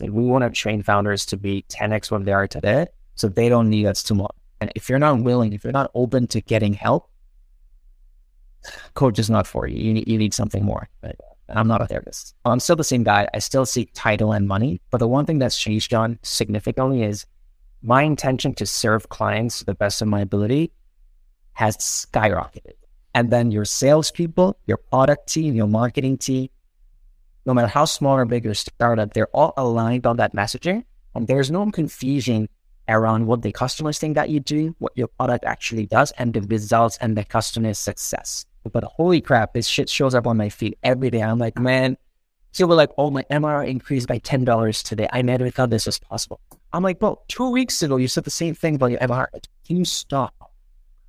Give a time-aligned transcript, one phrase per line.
[0.00, 2.86] Like we want to train founders to be 10x what they are today.
[3.14, 4.34] So they don't need us tomorrow.
[4.60, 7.08] And if you're not willing, if you're not open to getting help,
[8.94, 9.78] coach is not for you.
[9.78, 10.88] You need, you need something more.
[11.00, 11.16] But
[11.48, 12.34] I'm not a therapist.
[12.44, 13.28] I'm still the same guy.
[13.32, 14.80] I still seek title and money.
[14.90, 17.26] But the one thing that's changed, John, significantly is
[17.82, 20.72] my intention to serve clients to the best of my ability
[21.52, 22.74] has skyrocketed.
[23.14, 26.48] And then your salespeople, your product team, your marketing team,
[27.48, 30.84] no matter how small or big your startup, they're all aligned on that messaging.
[31.14, 32.46] And there's no confusion
[32.88, 36.42] around what the customers think that you do, what your product actually does, and the
[36.42, 38.44] results and the customer's success.
[38.70, 41.22] But holy crap, this shit shows up on my feed every day.
[41.22, 41.96] I'm like, man,
[42.52, 45.08] so are like, oh, my MRR increased by $10 today.
[45.10, 46.40] I never thought this was possible.
[46.74, 49.28] I'm like, bro, two weeks ago, you said the same thing about your MRR.
[49.66, 50.34] Can you stop?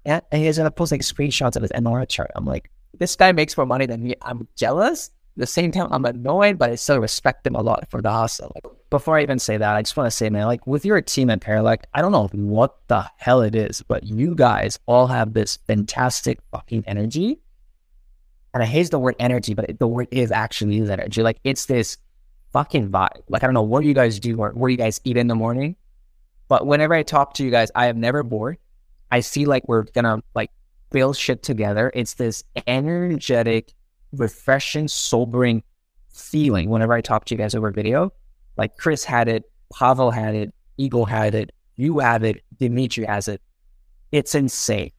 [0.05, 2.31] And he's gonna post like screenshots of his MRR chart.
[2.33, 4.15] I'm like, this guy makes more money than me.
[4.21, 5.11] I'm jealous.
[5.39, 8.51] The same time, I'm annoyed, but I still respect them a lot for the hustle.
[8.53, 10.99] Like, before I even say that, I just want to say, man, like with your
[10.99, 15.07] team at Paralect, I don't know what the hell it is, but you guys all
[15.07, 17.39] have this fantastic fucking energy.
[18.53, 21.23] And I hate the word energy, but the word is actually energy.
[21.23, 21.95] Like it's this
[22.51, 23.21] fucking vibe.
[23.29, 25.35] Like I don't know what you guys do or what you guys eat in the
[25.35, 25.77] morning,
[26.49, 28.57] but whenever I talk to you guys, I am never bored.
[29.09, 30.51] I see like we're gonna like
[30.89, 31.91] build shit together.
[31.95, 33.73] It's this energetic,
[34.11, 35.63] refreshing, sobering
[36.09, 38.11] feeling whenever I talk to you guys over video.
[38.57, 39.43] Like Chris had it,
[39.73, 43.41] Pavel had it, Eagle had it, you have it, Dimitri has it.
[44.11, 44.91] It's insane.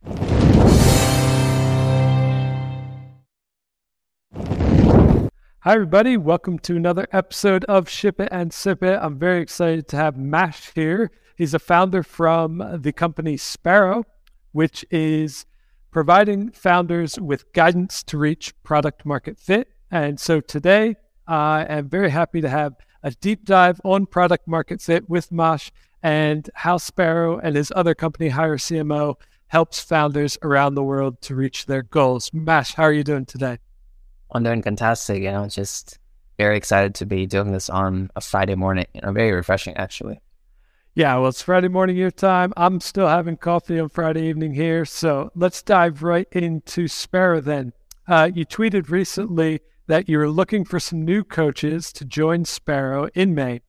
[5.63, 6.17] Hi, everybody.
[6.17, 8.99] Welcome to another episode of Ship It and Sip It.
[9.03, 11.11] I'm very excited to have Mash here.
[11.37, 14.05] He's a founder from the company Sparrow,
[14.53, 15.45] which is
[15.91, 19.69] providing founders with guidance to reach product market fit.
[19.91, 20.97] And so today,
[21.27, 25.73] I am very happy to have a deep dive on product market fit with Mash
[26.03, 29.17] and how Sparrow and his other company, Hire CMO,
[29.49, 32.31] helps founders around the world to reach their goals.
[32.33, 33.59] Mash, how are you doing today?
[34.31, 35.23] I'm doing fantastic.
[35.23, 35.99] You know, just
[36.39, 38.87] very excited to be doing this on a Friday morning.
[38.95, 40.21] You know, very refreshing actually.
[40.95, 42.53] Yeah, well, it's Friday morning your time.
[42.57, 44.85] I'm still having coffee on Friday evening here.
[44.85, 47.73] So let's dive right into Sparrow then.
[48.09, 53.09] Uh, you tweeted recently that you were looking for some new coaches to join Sparrow
[53.15, 53.61] in May.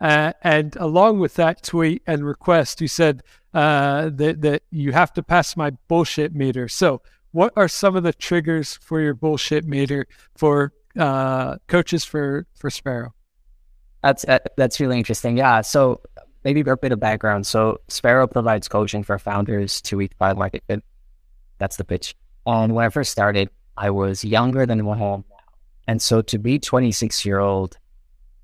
[0.00, 3.22] Uh, and along with that tweet and request, you said
[3.52, 6.68] uh, that, that you have to pass my bullshit meter.
[6.68, 7.02] So,
[7.32, 10.06] what are some of the triggers for your bullshit meter
[10.36, 13.14] for uh, coaches for for Sparrow?
[14.02, 15.38] That's uh, that's really interesting.
[15.38, 15.60] Yeah.
[15.60, 16.00] So
[16.44, 17.46] maybe a bit of background.
[17.46, 20.84] So Sparrow provides coaching for founders to reach product market fit.
[21.58, 22.14] That's the pitch.
[22.46, 25.36] And when I first started, I was younger than what I am now.
[25.86, 27.78] And so to be 26 year old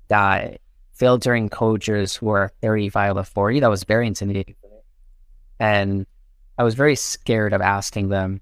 [0.09, 0.57] guy
[0.93, 4.81] filtering coaches who are 35 or 40, that was very intimidating for me.
[5.59, 6.05] And
[6.57, 8.41] I was very scared of asking them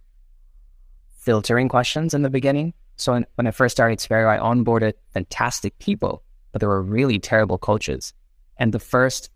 [1.18, 2.74] filtering questions in the beginning.
[2.96, 7.20] So when, when I first started Sparrow, I onboarded fantastic people, but they were really
[7.20, 8.14] terrible coaches.
[8.58, 9.30] And the first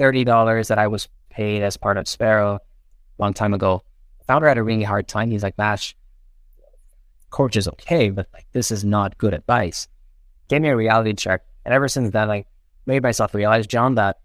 [0.00, 3.82] $30 that I was paid as part of Sparrow a long time ago,
[4.26, 5.30] founder had a really hard time.
[5.30, 5.94] He's like, Mash,
[7.28, 9.86] coach is okay, but like this is not good advice.
[10.48, 11.42] Gave me a reality check.
[11.64, 12.44] And ever since then, I
[12.86, 14.18] made myself realize, John, that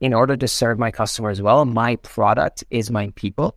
[0.00, 3.56] in order to serve my customers well, my product is my people.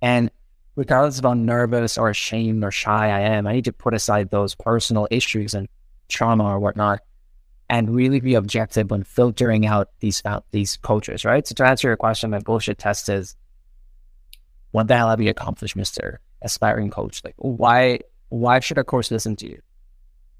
[0.00, 0.30] And
[0.76, 4.30] regardless of how nervous or ashamed or shy I am, I need to put aside
[4.30, 5.68] those personal issues and
[6.08, 7.00] trauma or whatnot
[7.70, 11.46] and really be objective when filtering out these these coaches, right?
[11.46, 13.36] So to answer your question, my bullshit test is
[14.70, 16.18] what the hell have you accomplished, Mr.
[16.42, 17.22] Aspiring Coach?
[17.24, 19.60] Like why why should a course listen to you?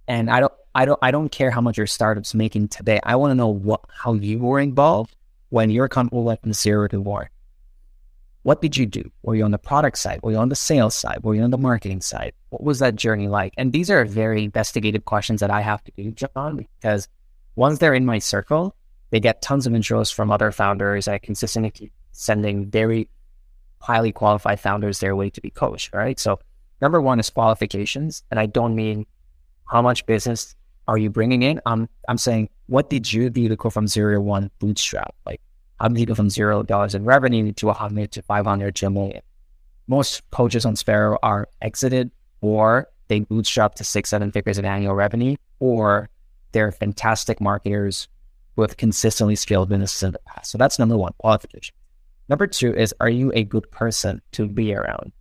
[0.06, 3.00] And I don't I don't I don't care how much your startup's making today.
[3.02, 5.14] I want to know what how you were involved
[5.50, 7.28] when your company went from zero to one.
[8.42, 9.10] What did you do?
[9.22, 10.20] Were you on the product side?
[10.22, 11.22] Were you on the sales side?
[11.22, 12.32] Were you on the marketing side?
[12.48, 13.52] What was that journey like?
[13.58, 17.08] And these are very investigative questions that I have to do, John, because
[17.58, 18.76] once they're in my circle,
[19.10, 21.08] they get tons of intros from other founders.
[21.08, 23.08] I consistently keep sending very
[23.80, 26.20] highly qualified founders their way to be coached, right?
[26.20, 26.38] So
[26.80, 28.22] number one is qualifications.
[28.30, 29.06] And I don't mean
[29.68, 30.54] how much business
[30.86, 31.60] are you bringing in?
[31.66, 35.12] I'm, I'm saying, what did you do to go from zero to one bootstrap?
[35.26, 35.40] Like
[35.80, 38.90] how many go from zero dollars in revenue to a 100 to 500 to a
[38.90, 39.22] million?
[39.88, 44.94] Most coaches on Sparrow are exited or they bootstrap to six, seven figures in annual
[44.94, 46.08] revenue, or
[46.52, 48.08] they're fantastic marketers
[48.56, 50.50] with consistently scaled businesses in the past.
[50.50, 51.74] So that's number one, qualification.
[52.28, 55.12] Number two is, are you a good person to be around?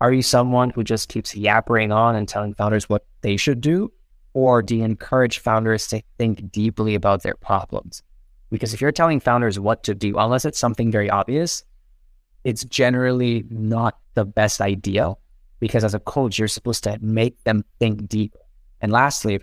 [0.00, 3.90] Are you someone who just keeps yappering on and telling founders what they should do?
[4.36, 8.02] or do you encourage founders to think deeply about their problems?
[8.50, 11.64] Because if you're telling founders what to do, unless it's something very obvious,
[12.44, 15.14] it's generally not the best idea
[15.58, 18.36] because as a coach, you're supposed to make them think deep.
[18.82, 19.40] And lastly,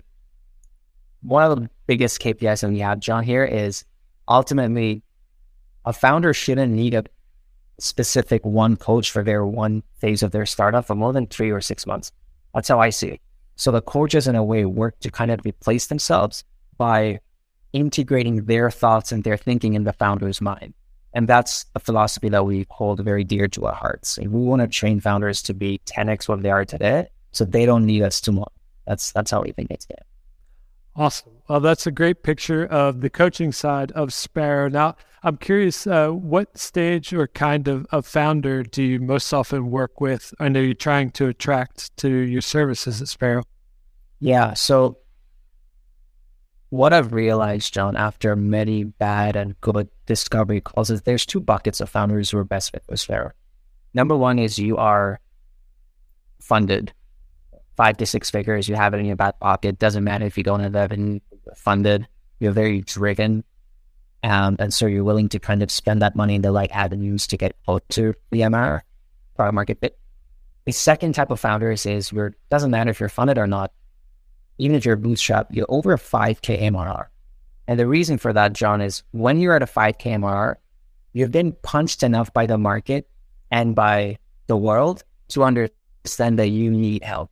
[1.24, 3.84] one of the biggest KPIs that we have, John, here is
[4.28, 5.02] ultimately
[5.84, 7.04] a founder shouldn't need a
[7.78, 11.60] specific one coach for their one phase of their startup for more than three or
[11.60, 12.12] six months.
[12.54, 13.20] That's how I see it.
[13.56, 16.44] So the coaches, in a way, work to kind of replace themselves
[16.76, 17.20] by
[17.72, 20.74] integrating their thoughts and their thinking in the founder's mind.
[21.14, 24.18] And that's a philosophy that we hold very dear to our hearts.
[24.18, 27.66] And we want to train founders to be 10x what they are today, so they
[27.66, 28.52] don't need us tomorrow.
[28.86, 29.86] That's that's how we think it's.
[30.96, 31.32] Awesome.
[31.48, 34.68] Well, that's a great picture of the coaching side of Sparrow.
[34.68, 39.70] Now, I'm curious, uh, what stage or kind of, of founder do you most often
[39.70, 40.32] work with?
[40.38, 43.42] I know you're trying to attract to your services at Sparrow.
[44.20, 44.54] Yeah.
[44.54, 44.98] So,
[46.70, 51.80] what I've realized, John, after many bad and good discovery calls, is there's two buckets
[51.80, 53.32] of founders who are best fit for Sparrow.
[53.94, 55.20] Number one is you are
[56.40, 56.92] funded
[57.76, 59.78] five to six figures, you have it in your back pocket.
[59.78, 61.22] Doesn't matter if you don't have any
[61.56, 62.06] funded,
[62.38, 63.44] you're very driven.
[64.22, 67.26] Um, and so you're willing to kind of spend that money in the like avenues
[67.26, 68.80] to get close to the MR
[69.36, 69.98] product market fit.
[70.64, 73.72] The second type of founders is where it doesn't matter if you're funded or not,
[74.56, 77.06] even if you're a bootstrap, you're over a 5K MRR.
[77.66, 80.56] And the reason for that, John, is when you're at a 5K MRR,
[81.12, 83.08] you've been punched enough by the market
[83.50, 87.30] and by the world to understand that you need help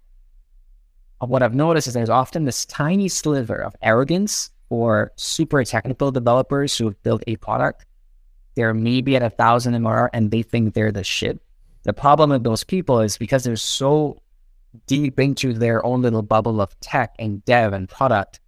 [1.28, 6.76] what I've noticed is there's often this tiny sliver of arrogance for super technical developers
[6.76, 7.86] who have built a product.
[8.54, 11.40] They're maybe at a thousand MRR and they think they're the shit.
[11.84, 14.22] The problem with those people is because they're so
[14.86, 18.40] deep into their own little bubble of tech and dev and product,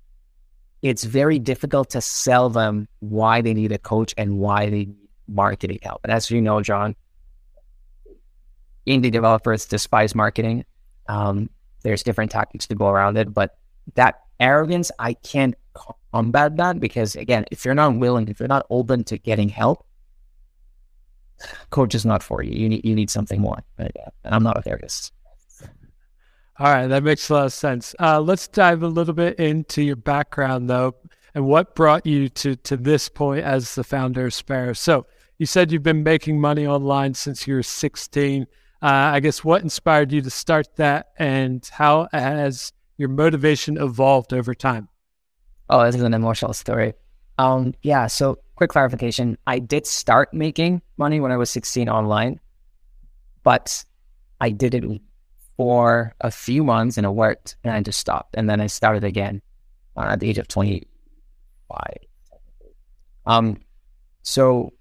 [0.82, 5.08] it's very difficult to sell them why they need a coach and why they need
[5.28, 6.00] marketing help.
[6.04, 6.94] And as you know, John,
[8.86, 10.64] indie developers despise marketing.
[11.06, 11.50] Um,
[11.84, 13.56] there's different tactics to go around it, but
[13.94, 15.54] that arrogance, I can't
[16.12, 19.86] combat that because again, if you're not willing, if you're not open to getting help,
[21.70, 22.52] coach is not for you.
[22.52, 23.62] You need you need something more.
[23.76, 25.12] But, yeah, I'm not a therapist.
[26.58, 27.94] All right, that makes a lot of sense.
[27.98, 30.94] Uh, let's dive a little bit into your background, though,
[31.34, 34.72] and what brought you to to this point as the founder of Sparrow.
[34.72, 35.06] So,
[35.38, 38.46] you said you've been making money online since you were 16.
[38.84, 44.34] Uh, I guess what inspired you to start that and how has your motivation evolved
[44.34, 44.90] over time?
[45.70, 46.92] Oh, this is an emotional story.
[47.38, 49.38] Um, yeah, so quick clarification.
[49.46, 52.40] I did start making money when I was 16 online,
[53.42, 53.82] but
[54.42, 54.84] I did it
[55.56, 58.34] for a few months and it worked and I just stopped.
[58.36, 59.40] And then I started again
[59.96, 61.80] uh, at the age of 25.
[63.24, 63.62] Um,
[64.20, 64.74] so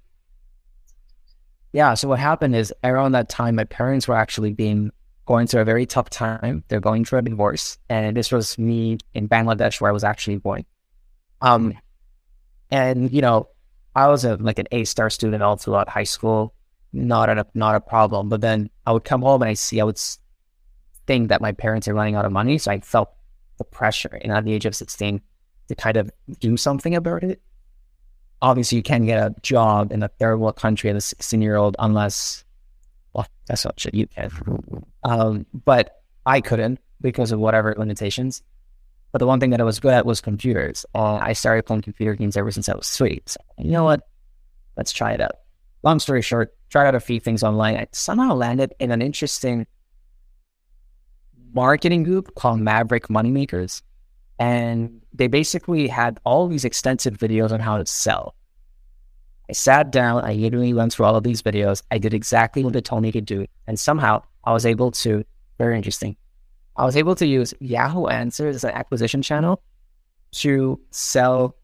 [1.73, 1.95] yeah.
[1.95, 4.91] So what happened is around that time, my parents were actually being
[5.25, 6.63] going through a very tough time.
[6.67, 10.37] They're going through a divorce, and this was me in Bangladesh, where I was actually
[10.37, 10.65] born.
[11.41, 11.77] Um,
[12.71, 13.49] and you know,
[13.95, 16.53] I was a like an A star student all throughout high school,
[16.93, 18.29] not a not a problem.
[18.29, 19.99] But then I would come home and I see I would
[21.07, 23.09] think that my parents are running out of money, so I felt
[23.57, 25.21] the pressure, and at the age of sixteen,
[25.69, 27.41] to kind of do something about it
[28.43, 31.55] obviously you can't get a job in a third world country as a 16 year
[31.55, 32.43] old unless,
[33.13, 34.29] well, that's not shit you can.
[35.03, 38.43] Um, but I couldn't because of whatever limitations.
[39.13, 40.85] But the one thing that I was good at was computers.
[40.93, 43.29] Uh, I started playing computer games ever since I was sweet.
[43.29, 44.01] So, you know what?
[44.75, 45.35] Let's try it out.
[45.83, 47.77] Long story short, tried out a few things online.
[47.77, 49.67] I somehow landed in an interesting
[51.53, 53.83] marketing group called Maverick Moneymakers.
[54.39, 58.35] And they basically had all these extensive videos on how to sell.
[59.49, 61.83] I sat down, I literally went through all of these videos.
[61.91, 63.45] I did exactly what they told me to do.
[63.67, 65.23] And somehow I was able to,
[65.57, 66.15] very interesting,
[66.75, 69.61] I was able to use Yahoo Answers as an acquisition channel
[70.33, 71.55] to sell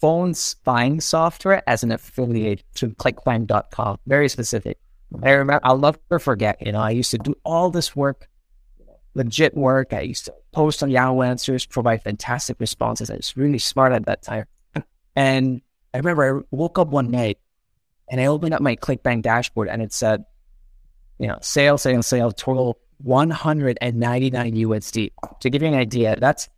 [0.00, 3.98] phone spying software as an affiliate to clickbank.com.
[4.06, 4.78] Very specific.
[5.22, 8.28] I remember, I'll never forget, you know, I used to do all this work
[9.18, 9.92] legit work.
[9.92, 13.10] I used to post on Yahoo Answers, provide fantastic responses.
[13.10, 14.46] I was really smart at that time.
[15.16, 17.38] And I remember I woke up one night
[18.08, 20.24] and I opened up my ClickBank dashboard and it said,
[21.18, 25.10] you know, sale, sale, sale, total 199 USD.
[25.40, 26.48] To give you an idea, that's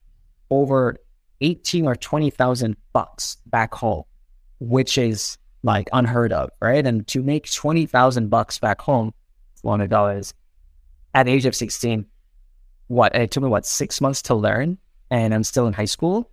[0.50, 0.98] over
[1.40, 4.02] 18 or 20,000 bucks back home,
[4.58, 6.86] which is like unheard of, right?
[6.86, 9.14] And to make 20,000 bucks back home,
[9.64, 10.32] $100
[11.14, 12.04] at the age of 16,
[12.90, 14.76] what it took me what six months to learn
[15.12, 16.28] and I'm still in high school,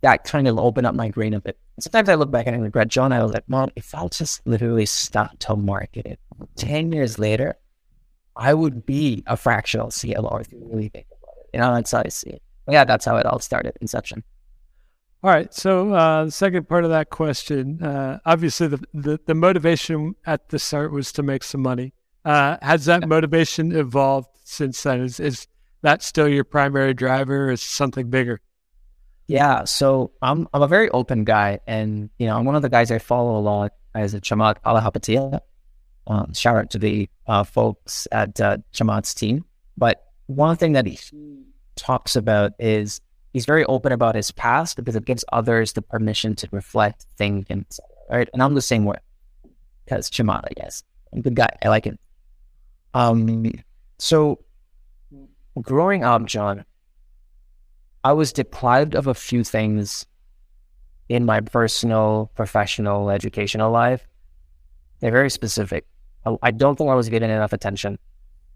[0.00, 1.58] that kind of opened up my brain a bit.
[1.78, 4.44] Sometimes I look back and I regret, John, I was like, Mom, if I'll just
[4.44, 6.18] literally stop to market it,
[6.56, 7.54] 10 years later,
[8.34, 11.50] I would be a fractional CMO if you really think about it.
[11.54, 12.42] You know, that's how I see it.
[12.66, 14.24] But yeah, that's how it all started, inception.
[15.22, 15.54] All right.
[15.54, 20.48] So uh, the second part of that question, uh, obviously the, the, the motivation at
[20.48, 21.92] the start was to make some money.
[22.24, 25.00] Uh, has that motivation evolved since then?
[25.02, 25.46] Is, is
[25.82, 28.40] that still your primary driver is something bigger?
[29.26, 29.64] Yeah.
[29.64, 32.90] So I'm, I'm a very open guy and, you know, I'm one of the guys
[32.90, 35.40] I follow a lot as a Chamath Palihapitiya.
[36.06, 39.44] Um, shout out to the uh, folks at uh, Chamath's team.
[39.76, 40.98] But one thing that he
[41.76, 43.00] talks about is
[43.32, 47.46] he's very open about his past because it gives others the permission to reflect, think,
[47.50, 47.64] and
[48.10, 48.28] right.
[48.32, 48.98] And I'm the same way
[49.84, 50.82] because Chamath, I guess,
[51.12, 51.50] I'm a good guy.
[51.62, 51.98] I like him.
[52.94, 53.52] Um,
[53.98, 54.40] so
[55.60, 56.64] growing up, John,
[58.04, 60.06] I was deprived of a few things
[61.08, 64.06] in my personal, professional, educational life.
[65.00, 65.86] They're very specific.
[66.42, 67.98] I don't think I was getting enough attention.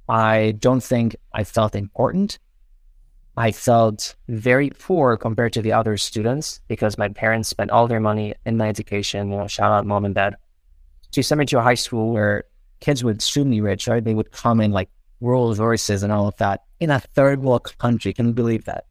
[0.08, 2.38] I don't think I felt important.
[3.36, 8.00] I felt very poor compared to the other students because my parents spent all their
[8.00, 9.30] money in my education.
[9.30, 10.36] You know, shout out mom and dad.
[11.14, 12.44] You sent me to a high school where
[12.80, 14.04] kids were extremely rich, right?
[14.04, 17.76] They would come in like Rolls Royces and all of that in a third world
[17.78, 18.12] country.
[18.12, 18.84] Can believe that?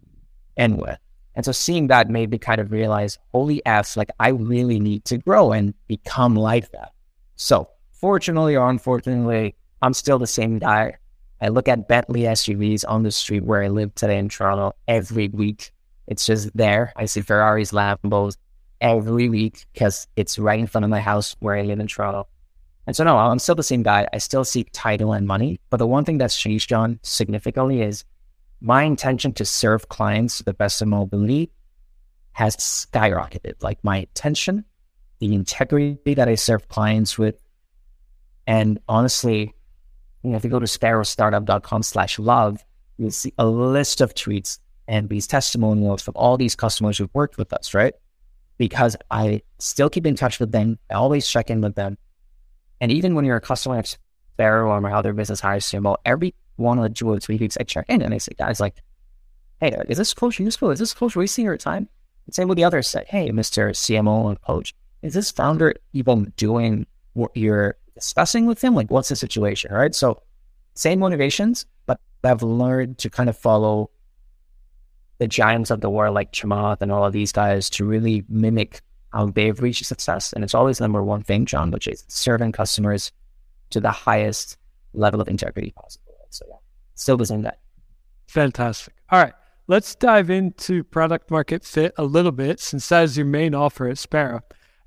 [0.58, 1.00] anywhere.
[1.36, 5.06] And so seeing that made me kind of realize, holy F, like I really need
[5.06, 6.92] to grow and become like that.
[7.36, 10.96] So fortunately or unfortunately, I'm still the same guy.
[11.42, 15.28] I look at Bentley SUVs on the street where I live today in Toronto every
[15.30, 15.72] week.
[16.08, 16.94] It's just there.
[16.96, 18.38] I see Ferraris, Lambos
[18.80, 22.28] every week because it's right in front of my house where I live in Toronto.
[22.86, 24.08] And so, no, I'm still the same guy.
[24.14, 25.60] I still seek title and money.
[25.70, 28.04] But the one thing that's changed, John, significantly is
[28.60, 31.52] my intention to serve clients to the best of my ability
[32.34, 33.62] has skyrocketed.
[33.62, 34.66] Like my attention,
[35.20, 37.42] the integrity that I serve clients with,
[38.48, 39.54] and honestly,
[40.24, 42.64] you know, if you go to sparrowstartup.com slash love,
[42.98, 47.38] you'll see a list of tweets and these testimonials from all these customers who've worked
[47.38, 47.94] with us, right?
[48.58, 50.78] Because I still keep in touch with them.
[50.90, 51.98] I always check in with them.
[52.84, 53.98] And even when you're a customer at
[54.34, 57.56] Sparrow or how their business hires CMO, every one of the two or three weeks
[57.58, 58.76] I check in and I say, guys, like,
[59.62, 60.70] hey, is this coach useful?
[60.70, 61.88] Is this coach wasting your time?
[62.26, 63.70] And same with the others say, hey, Mr.
[63.70, 69.08] CMO and coach, is this founder even doing what you're discussing with him, like what's
[69.08, 69.96] the situation, right?
[69.96, 70.22] So
[70.74, 73.92] same motivations, but I've learned to kind of follow
[75.20, 78.82] the giants of the world like Chamath and all of these guys to really mimic
[79.14, 80.34] how they've reached success.
[80.34, 83.12] And it's always the number one thing, John, which is serving customers
[83.70, 84.58] to the highest
[84.94, 86.14] level of integrity possible.
[86.30, 86.58] So yeah,
[86.96, 87.56] still same guy.
[88.28, 88.96] Fantastic.
[89.10, 89.34] All right.
[89.68, 93.88] Let's dive into product market fit a little bit since that is your main offer
[93.88, 94.42] at Sparrow.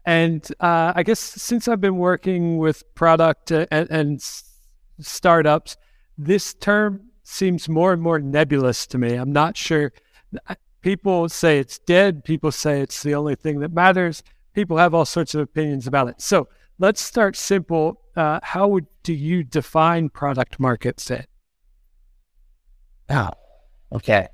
[0.05, 4.21] And uh, I guess since I've been working with product and, and
[5.01, 5.77] startups,
[6.19, 9.15] this term seems more and more nebulous to me.
[9.15, 9.93] I'm not sure.
[10.87, 12.23] People say it's dead.
[12.23, 14.23] People say it's the only thing that matters.
[14.53, 16.21] People have all sorts of opinions about it.
[16.21, 16.47] So
[16.79, 18.01] let's start simple.
[18.15, 21.27] Uh, how would, do you define product market fit?
[23.11, 23.33] Ah,
[23.93, 24.29] okay.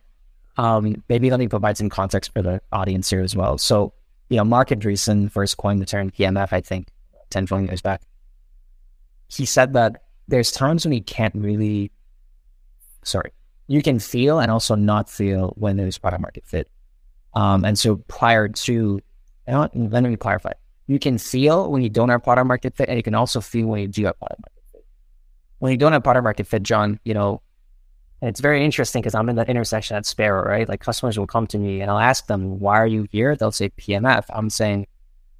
[0.59, 3.57] Um, maybe let me provide some context for the audience here as well.
[3.57, 3.95] So
[4.29, 6.89] you know, Marc Andreessen first coined the term PMF, I think,
[7.31, 8.03] 10, 20 years back.
[9.29, 11.93] He said that there's times when you can't really,
[13.05, 13.33] sorry,
[13.73, 16.71] you can feel and also not feel when there's product market fit.
[17.33, 19.01] Um, and so prior to,
[19.47, 20.53] let me clarify.
[20.89, 23.69] You can feel when you don't have product market fit, and you can also feel
[23.69, 24.85] when you do have product market fit.
[25.61, 27.41] When you don't have product market fit, John, you know,
[28.21, 30.69] it's very interesting because I'm in the intersection at Sparrow, right?
[30.69, 33.37] Like customers will come to me and I'll ask them, why are you here?
[33.37, 34.27] They'll say PMF.
[34.29, 34.87] I'm saying,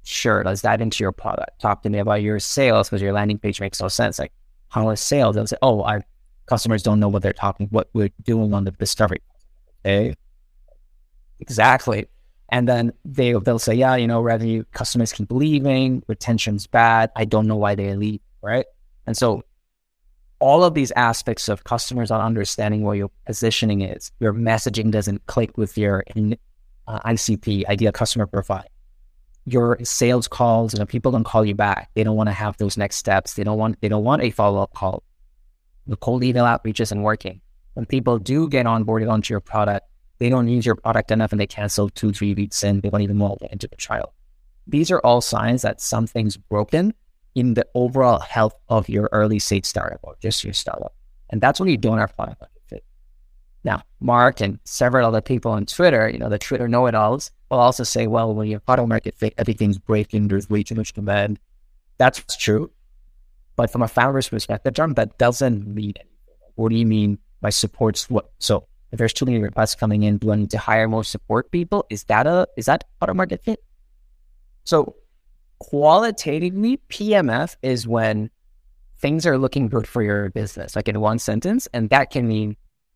[0.05, 1.61] sure, let's dive into your product.
[1.61, 4.17] Talk to me about your sales because your landing page makes no sense.
[4.17, 4.33] Like,
[4.69, 5.35] how is sales?
[5.35, 6.03] They'll say, oh, our
[6.45, 9.21] customers don't know what they're talking, what we're doing on the discovery.
[9.85, 10.15] Okay.
[11.39, 12.07] Exactly.
[12.49, 17.11] And then they, they'll say, yeah, you know, revenue, customers keep leaving, retention's bad.
[17.15, 18.21] I don't know why they leave.
[18.41, 18.65] Right.
[19.07, 19.43] And so
[20.39, 25.25] all of these aspects of customers not understanding where your positioning is, your messaging doesn't
[25.25, 26.03] click with your
[26.87, 28.65] uh, ICP, ideal customer profile.
[29.45, 31.89] Your sales calls, you know, people don't call you back.
[31.95, 33.33] They don't want to have those next steps.
[33.33, 35.03] They don't want they don't want a follow up call.
[35.87, 37.41] The cold email outreach isn't working.
[37.73, 39.87] When people do get onboarded onto your product,
[40.19, 42.81] they don't use your product enough and they cancel two, three weeks in.
[42.81, 44.13] They don't even want to into the trial.
[44.67, 46.93] These are all signs that something's broken
[47.35, 50.95] in the overall health of your early stage startup or just your startup.
[51.31, 52.85] And that's when you don't have product market fit.
[53.63, 57.83] Now, Mark and several other people on Twitter, you know, the Twitter know-it-alls, will also
[57.83, 61.39] say, well, when you have product market fit, everything's breaking, there's way too much demand.
[61.97, 62.71] That's true.
[63.55, 65.93] But from a founder's perspective, John, that doesn't mean.
[66.55, 68.31] What do you mean by supports what?
[68.39, 71.51] So if there's too many requests coming in, do I need to hire more support
[71.51, 71.85] people?
[71.89, 73.63] Is that a is that product market fit?
[74.63, 74.95] So
[75.59, 78.29] qualitatively, PMF is when
[78.97, 82.55] things are looking good for your business, like in one sentence, and that can mean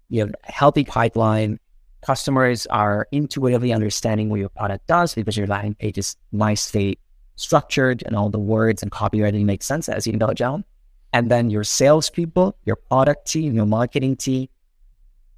[0.10, 1.60] you have a healthy pipeline.
[2.06, 7.00] Customers are intuitively understanding what your product does because your landing page is nicely
[7.38, 10.66] structured and all the words and copywriting make sense, as you know, John.
[11.14, 14.50] And then your salespeople, your product team, your marketing team,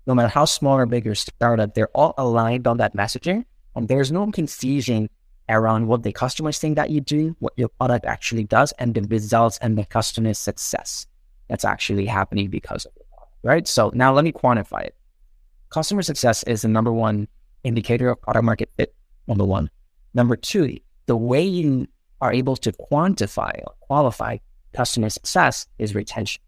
[0.08, 3.46] no matter how small or big your startup, they're all aligned on that messaging.
[3.76, 5.10] And there's no confusion
[5.48, 9.02] around what the customers think that you do, what your product actually does, and the
[9.04, 11.06] results and the customer success
[11.48, 13.06] that's actually happening because of it.
[13.44, 13.68] Right.
[13.68, 14.96] So now let me quantify it.
[15.70, 17.28] Customer success is the number one
[17.64, 18.96] indicator of product market fit.
[19.28, 19.70] Number one.
[20.14, 20.80] Number two,
[21.10, 21.88] the way you
[22.22, 24.38] are able to quantify or qualify
[24.76, 26.40] customer success is retention.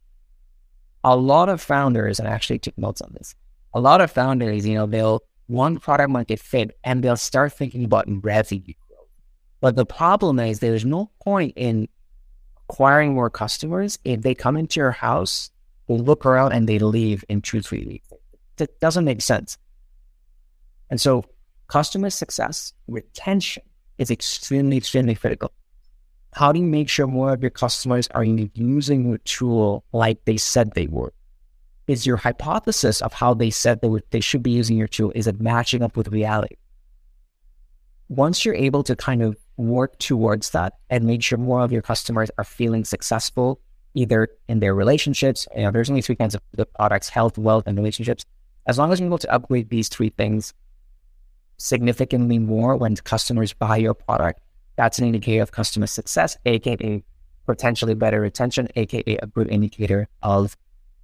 [1.03, 3.33] A lot of founders, and I actually took notes on this,
[3.73, 7.83] a lot of founders, you know, they'll want product market fit and they'll start thinking
[7.83, 9.07] about revenue growth.
[9.61, 11.89] But the problem is there's no point in
[12.69, 15.49] acquiring more customers if they come into your house,
[15.87, 18.07] they look around and they leave in two, three weeks.
[18.57, 19.57] That doesn't make sense.
[20.91, 21.25] And so
[21.67, 23.63] customer success, retention
[24.01, 25.51] is extremely, extremely critical.
[26.33, 30.37] How do you make sure more of your customers are using your tool like they
[30.37, 31.11] said they would?
[31.87, 35.11] Is your hypothesis of how they said they would they should be using your tool
[35.13, 36.55] is it matching up with reality?
[38.07, 41.81] Once you're able to kind of work towards that and make sure more of your
[41.81, 43.59] customers are feeling successful,
[43.93, 47.65] either in their relationships, you know, there's only three kinds of the products, health, wealth,
[47.67, 48.25] and relationships.
[48.67, 50.53] As long as you're able to upgrade these three things
[51.61, 54.41] significantly more when customers buy your product,
[54.75, 57.03] that's an indicator of customer success, aka
[57.45, 60.57] potentially better retention, aka a good indicator of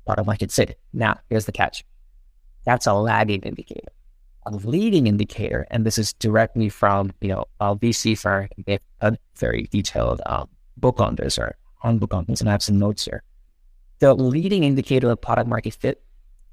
[0.06, 0.80] product market fit.
[0.94, 1.84] Now, here's the catch.
[2.66, 3.92] That's a lagging indicator.
[4.46, 8.50] A leading indicator, and this is directly from you know a VC firm.
[8.66, 12.50] They have a very detailed um, book on this or on book on this, and
[12.50, 13.24] I have some notes here.
[14.00, 16.02] The leading indicator of product market fit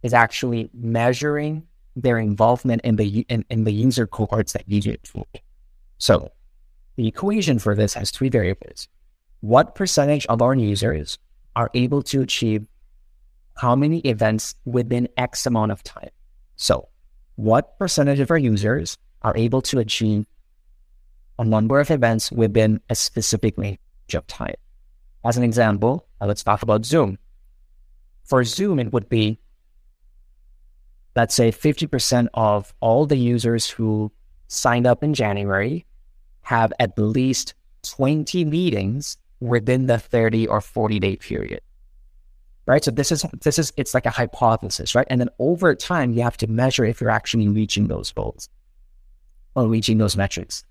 [0.03, 5.29] is actually measuring their involvement in the in, in the user cohorts that use tool.
[5.99, 6.33] So
[6.97, 8.89] the equation for this has three variables.
[9.41, 11.19] What percentage of our users
[11.57, 12.67] are able to achieve
[13.57, 16.11] how many events within X amount of time?
[16.57, 16.89] So,
[17.37, 20.27] what percentage of our users are able to achieve
[21.39, 23.79] a number of events within a specific range
[24.15, 24.55] of time?
[25.25, 27.19] As an example, uh, let's talk about Zoom.
[28.25, 29.41] For Zoom, it would be,
[31.17, 34.11] let's say, 50% of all the users who
[34.49, 35.87] signed up in January
[36.43, 41.61] have at least 20 meetings within the 30 or 40 day period.
[42.67, 42.83] Right.
[42.83, 45.07] So this is this is it's like a hypothesis, right?
[45.11, 48.49] And then over time you have to measure if you're actually reaching those goals
[49.55, 50.65] or reaching those metrics.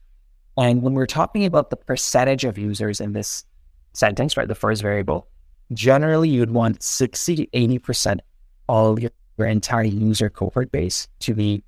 [0.58, 3.46] And when we're talking about the percentage of users in this
[3.94, 5.28] sentence, right, the first variable,
[5.72, 8.20] generally you'd want 60 to 80%
[8.70, 11.64] of your, your entire user cohort base to be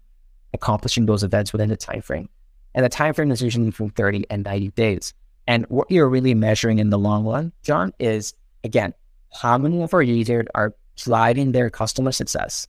[0.54, 2.30] accomplishing those events within the time frame.
[2.73, 5.13] And the time frame is usually from 30 and 90 days.
[5.47, 8.93] And what you're really measuring in the long run, John, is again,
[9.41, 12.67] how many of our users are driving their customer success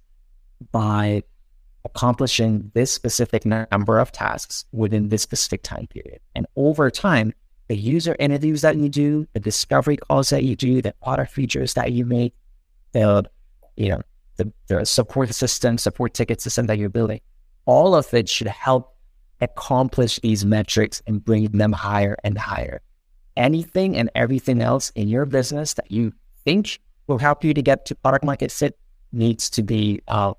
[0.73, 1.23] by
[1.85, 6.21] accomplishing this specific number of tasks within this specific time period.
[6.35, 7.33] And over time,
[7.69, 11.75] the user interviews that you do, the discovery calls that you do, the product features
[11.75, 12.35] that you make,
[12.93, 13.25] the
[13.77, 14.03] you know,
[14.37, 17.21] the, the support system, support ticket system that you're building,
[17.65, 18.95] all of it should help
[19.41, 22.81] accomplish these metrics and bring them higher and higher.
[23.37, 26.13] Anything and everything else in your business that you
[26.45, 28.79] think will help you to get to product market fit
[29.13, 30.33] needs to be uh,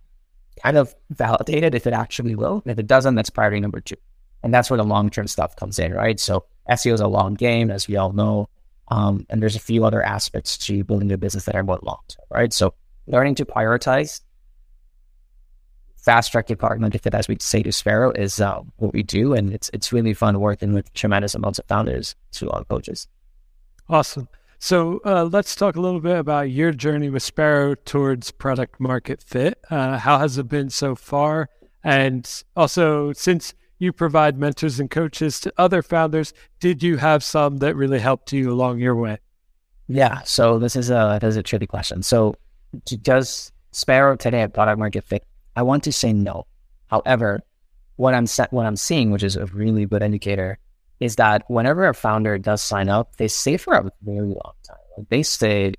[0.64, 2.62] kind of validated if it actually will.
[2.66, 3.96] And if it doesn't, that's priority number two.
[4.44, 6.20] And that's where the long term stuff comes in, right?
[6.20, 8.50] So SEO is a long game, as we all know.
[8.90, 12.00] Um, and there's a few other aspects to building a business that are more long
[12.08, 12.54] term, right?
[12.54, 12.74] So
[13.08, 14.22] learning to prioritize
[15.98, 19.34] fast track department, if it as we say to Sparrow, is uh, what we do,
[19.34, 23.08] and it's it's really fun working with tremendous amounts of founders to our coaches.
[23.90, 24.30] Awesome.
[24.60, 29.22] So uh, let's talk a little bit about your journey with Sparrow towards product market
[29.22, 29.60] fit.
[29.70, 31.50] Uh, how has it been so far?
[31.84, 37.58] And also, since you provide mentors and coaches to other founders, did you have some
[37.58, 39.20] that really helped you along your way?
[39.88, 40.22] Yeah.
[40.24, 42.02] So this is a this is a tricky question.
[42.02, 42.36] So
[42.86, 45.24] does Sparrow today have product market fit
[45.58, 46.46] I want to say no.
[46.86, 47.42] However,
[47.96, 50.60] what I'm what I'm seeing, which is a really good indicator,
[51.00, 54.78] is that whenever a founder does sign up, they stay for a very long time.
[54.96, 55.74] Like they stay.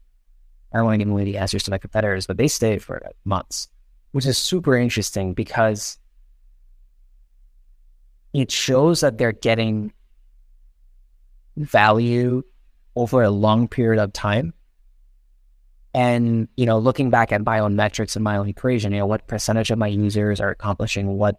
[0.73, 3.01] I don't want to give away the answers to my competitors, but they stay for
[3.25, 3.69] months,
[4.11, 5.97] which is super interesting because
[8.33, 9.93] it shows that they're getting
[11.57, 12.43] value
[12.97, 14.53] over a long period of time.
[15.95, 19.07] And, you know, looking back at my own metrics and my own equation, you know,
[19.07, 21.37] what percentage of my users are accomplishing what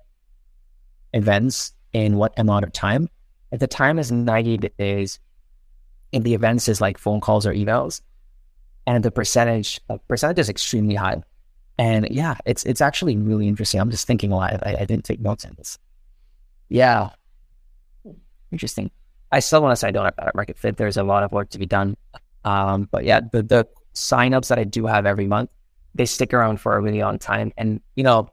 [1.14, 3.10] events in what amount of time?
[3.52, 5.20] At the time is 90 days.
[6.14, 8.02] and the events is like phone calls or emails.
[8.88, 11.22] And the percentage, uh, percentage is extremely high.
[11.78, 13.80] And yeah, it's it's actually really interesting.
[13.80, 14.66] I'm just thinking lot.
[14.66, 15.78] I, I didn't take notes in this.
[16.68, 17.12] Yeah.
[18.52, 18.92] Interesting.
[19.32, 20.78] I still want to say I don't have market fit.
[20.78, 21.96] There's a lot of work to be done.
[22.44, 23.68] Um, but yeah, the, the
[24.00, 25.50] signups that I do have every month,
[25.96, 27.52] they stick around for a really long time.
[27.58, 28.30] And, you know,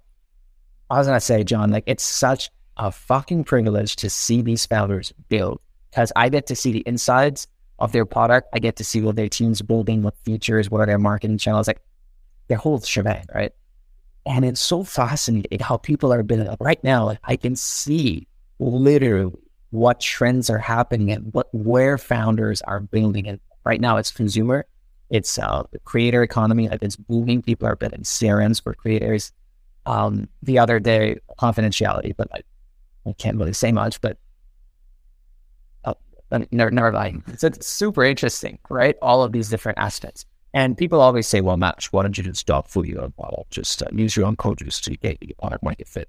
[0.90, 4.66] I was going to say, John, like it's such a fucking privilege to see these
[4.66, 7.48] founders build because I get to see the insides
[7.78, 8.48] of their product.
[8.52, 11.66] I get to see what their team's building, what features, what are their marketing channels,
[11.66, 11.80] like
[12.48, 13.52] their whole shebang, right?
[14.26, 17.06] And it's so fascinating how people are building up right now.
[17.06, 18.26] Like I can see
[18.58, 19.32] literally
[19.70, 23.26] what trends are happening and what where founders are building.
[23.28, 24.66] And right now, it's consumer,
[25.10, 26.68] it's uh, the creator economy.
[26.70, 27.42] It's booming.
[27.42, 29.32] People are building CRMs for creators.
[29.86, 32.40] Um, the other day, confidentiality, but I,
[33.08, 34.00] I can't really say much.
[34.00, 34.18] But
[35.84, 35.94] uh,
[36.50, 37.22] never, never mind.
[37.28, 38.96] It's, it's super interesting, right?
[39.00, 40.26] All of these different aspects.
[40.54, 43.46] And people always say, well, Matt, why don't you just stop for your model?
[43.50, 46.08] Just uh, use your own code juice to get your product market fit.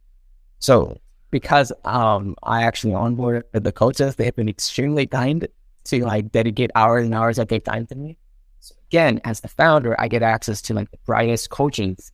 [0.60, 1.00] So
[1.32, 4.16] because um, I actually onboarded the coaches.
[4.16, 5.48] They've been extremely kind
[5.86, 8.18] to like dedicate hours and hours of their time to me.
[8.68, 12.12] So again, as the founder, I get access to like the brightest coachings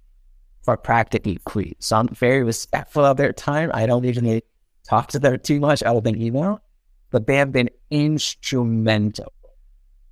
[0.61, 1.75] for practically free.
[1.79, 3.71] So I'm very respectful of their time.
[3.73, 4.43] I don't usually
[4.83, 6.61] talk to them too much other than email,
[7.09, 9.33] but they have been instrumental.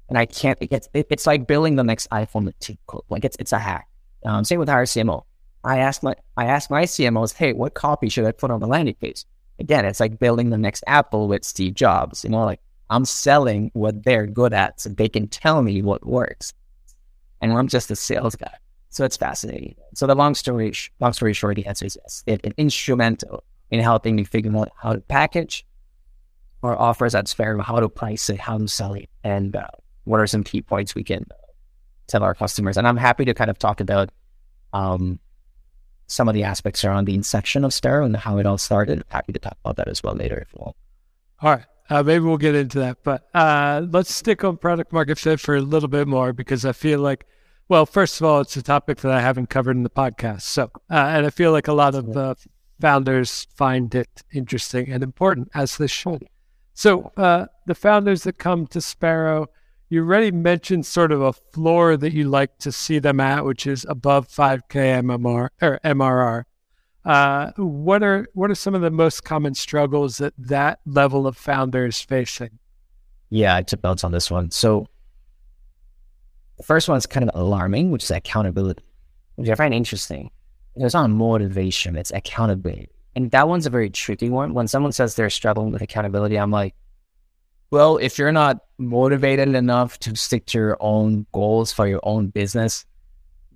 [0.10, 2.56] And I can't, it it's like building the next iPhone with
[2.88, 3.04] code.
[3.10, 3.88] Like it's, it's a hack.
[4.26, 5.24] Um, same with our CMO.
[5.64, 8.68] I asked my I asked my CMOs, hey, what copy should I put on the
[8.68, 9.26] landing page?
[9.60, 12.24] Again, it's like building the next Apple with Steve Jobs.
[12.24, 16.06] You know, like I'm selling what they're good at so they can tell me what
[16.06, 16.54] works.
[17.42, 18.54] And I'm just a sales guy.
[18.90, 19.76] So it's fascinating.
[19.96, 22.24] So the long story long story short, the answer is yes.
[22.28, 25.66] It's an instrumental in helping me figure out how to package
[26.62, 29.68] our offers at Sparrow, how to price it, how to sell it, and uh,
[30.04, 31.26] what are some key points we can
[32.08, 32.78] tell our customers.
[32.78, 34.10] And I'm happy to kind of talk about
[34.74, 35.20] um,
[36.08, 39.04] some of the aspects around the inception of Sparrow and how it all started.
[39.08, 40.76] Happy to talk about that as well later if you want.
[41.42, 41.66] All right.
[41.92, 43.00] Uh, maybe we'll get into that.
[43.04, 46.72] But uh, let's stick on product market fit for a little bit more because I
[46.72, 47.26] feel like,
[47.68, 50.44] well, first of all, it's a topic that I haven't covered in the podcast.
[50.44, 52.38] So, uh, and I feel like a lot of
[52.80, 56.28] founders find it interesting and important as they should.
[56.74, 59.48] So, uh, the founders that come to Sparrow,
[59.90, 63.68] you already mentioned sort of a floor that you like to see them at, which
[63.68, 66.44] is above 5K MMR or MRR.
[67.04, 71.36] Uh, what are what are some of the most common struggles that that level of
[71.36, 72.60] founder is facing?
[73.30, 74.52] Yeah, I took notes on this one.
[74.52, 74.86] So
[76.58, 78.84] the first one is kind of alarming, which is accountability,
[79.36, 80.30] which I find interesting.
[80.76, 84.54] It's not motivation; it's accountability, and that one's a very tricky one.
[84.54, 86.76] When someone says they're struggling with accountability, I'm like,
[87.72, 92.28] well, if you're not motivated enough to stick to your own goals for your own
[92.28, 92.86] business,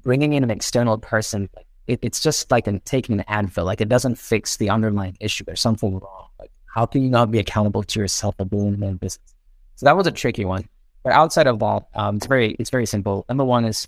[0.01, 1.49] bringing in an external person,
[1.87, 3.65] it, it's just like an, taking an Advil.
[3.65, 5.43] Like it doesn't fix the underlying issue.
[5.43, 6.27] There's something wrong.
[6.39, 9.35] Like how can you not be accountable to yourself for building your business?
[9.75, 10.67] So that was a tricky one.
[11.03, 13.25] But outside of that, um, it's very it's very simple.
[13.29, 13.87] Number one is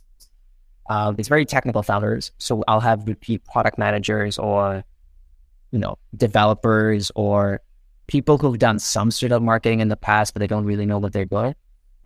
[0.89, 2.31] uh, it's very technical founders.
[2.37, 4.83] So I'll have repeat product managers or
[5.71, 7.61] you know developers or
[8.07, 10.97] people who've done some sort of marketing in the past, but they don't really know
[10.97, 11.55] what they're doing.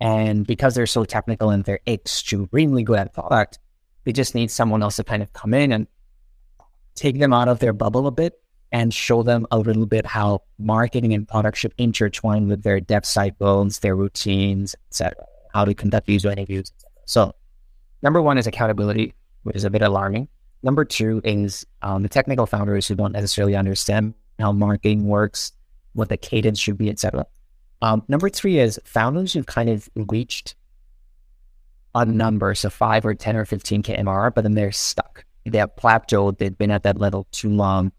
[0.00, 3.60] And because they're so technical and they're extremely good at product,
[4.04, 5.86] they just need someone else to kind of come in and
[6.94, 10.42] take them out of their bubble a bit and show them a little bit how
[10.58, 15.14] marketing and product should intertwine with their dev cycles, their routines, etc.
[15.52, 16.72] How to conduct user interviews.
[17.04, 17.34] So,
[18.02, 20.28] number one is accountability, which is a bit alarming.
[20.62, 25.52] Number two is um, the technical founders who don't necessarily understand how marketing works,
[25.92, 27.26] what the cadence should be, etc.
[27.82, 30.54] Um, number three is founders who kind of reached
[31.94, 35.24] a number, so five or 10 or 15 KMR, but then they're stuck.
[35.44, 37.92] They have plateaued, they've been at that level too long.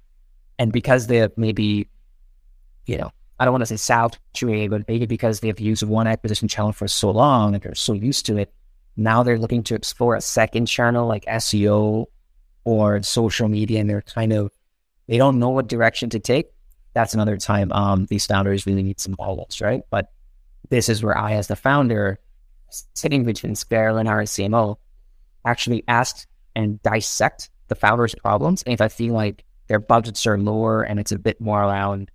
[0.58, 1.90] And because they have maybe,
[2.86, 6.08] you know, I don't want to say saturated, but maybe because they have used one
[6.08, 8.54] acquisition channel for so long and they're so used to it,
[8.96, 12.06] now they're looking to explore a second channel like SEO
[12.64, 14.52] or social media and they're kind of,
[15.08, 16.48] they don't know what direction to take,
[16.94, 19.82] that's another time um, these founders really need some models, right?
[19.90, 20.12] But
[20.70, 22.20] this is where I, as the founder,
[22.94, 24.78] sitting between Sparrow and HireCMO,
[25.46, 28.64] actually ask and dissect the founders' problems.
[28.64, 32.12] And if I feel like their budgets are lower and it's a bit more around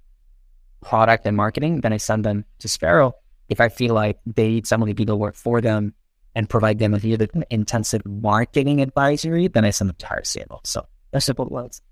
[0.83, 3.15] product and marketing, then I send them to Sparrow.
[3.49, 5.95] If I feel like they need somebody to work for them
[6.35, 10.61] and provide them with either intensive marketing advisory, then I send them to HireCMO.
[10.65, 11.83] So that's simple ones.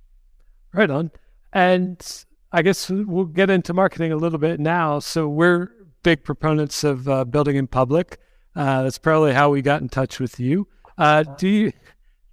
[0.72, 1.10] Right on.
[1.52, 4.98] And I guess we'll get into marketing a little bit now.
[4.98, 5.70] So we're
[6.02, 8.20] big proponents of uh, building in public.
[8.56, 10.66] Uh, that's probably how we got in touch with you.
[10.96, 11.72] Uh, do you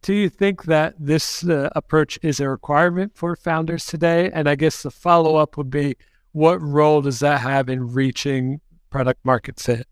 [0.02, 4.30] do you think that this uh, approach is a requirement for founders today?
[4.34, 5.96] And I guess the follow up would be,
[6.34, 8.60] what role does that have in reaching
[8.90, 9.88] product market fit?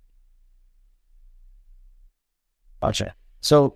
[2.82, 3.14] Gotcha.
[3.40, 3.76] So,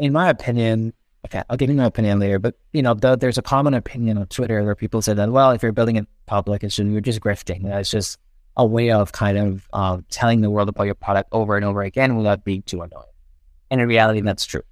[0.00, 0.92] in my opinion,
[1.26, 2.40] okay, I'll give you my opinion later.
[2.40, 5.52] But you know, the, there's a common opinion on Twitter where people say that, well,
[5.52, 7.66] if you're building in public, it's just, you're just grifting.
[7.66, 8.18] It's just
[8.56, 11.82] a way of kind of um, telling the world about your product over and over
[11.82, 13.06] again without being too annoying.
[13.70, 14.62] And in reality, that's true.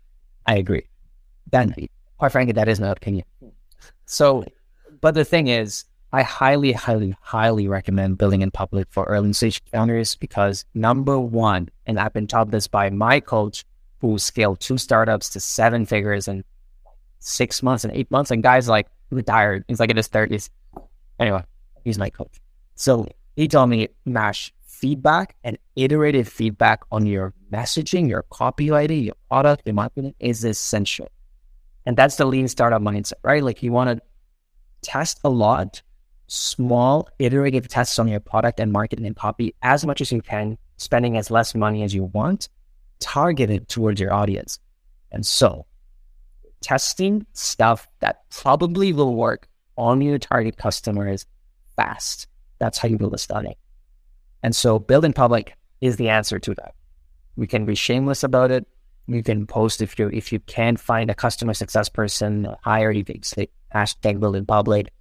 [0.47, 0.87] I agree.
[1.51, 1.75] Then,
[2.19, 3.25] quite frankly, that is my opinion.
[4.07, 4.45] So,
[5.01, 9.63] but the thing is, I highly, highly, highly recommend building in public for early stage
[9.73, 13.65] founders because number one, and I've been taught this by my coach
[14.01, 16.45] who scaled two startups to seven figures in
[17.19, 19.65] six months and eight months, and guys like retired.
[19.69, 20.51] He's like in his thirties.
[21.19, 21.43] Anyway,
[21.85, 22.41] he's my coach.
[22.75, 29.15] So he told me, Mash, feedback and iterative feedback on your messaging, your copywriting, your
[29.29, 31.09] product, your marketing is essential.
[31.87, 33.43] And that's the lean startup mindset, right?
[33.43, 34.03] Like you want to
[34.83, 35.83] test a lot,
[36.27, 40.59] small iterative tests on your product and marketing and copy as much as you can,
[40.77, 42.49] spending as less money as you want,
[42.99, 44.59] targeted towards your audience.
[45.11, 45.67] And so
[46.61, 51.27] testing stuff that probably will work on your target customers
[51.77, 52.27] fast.
[52.63, 53.57] That's how you build a study.
[54.45, 56.77] And so building public is the answer to that.
[57.35, 58.69] We can be shameless about it.
[59.09, 63.05] You can post if you if you can't find a customer success person, hire you
[63.05, 64.93] can say hashtag build in public.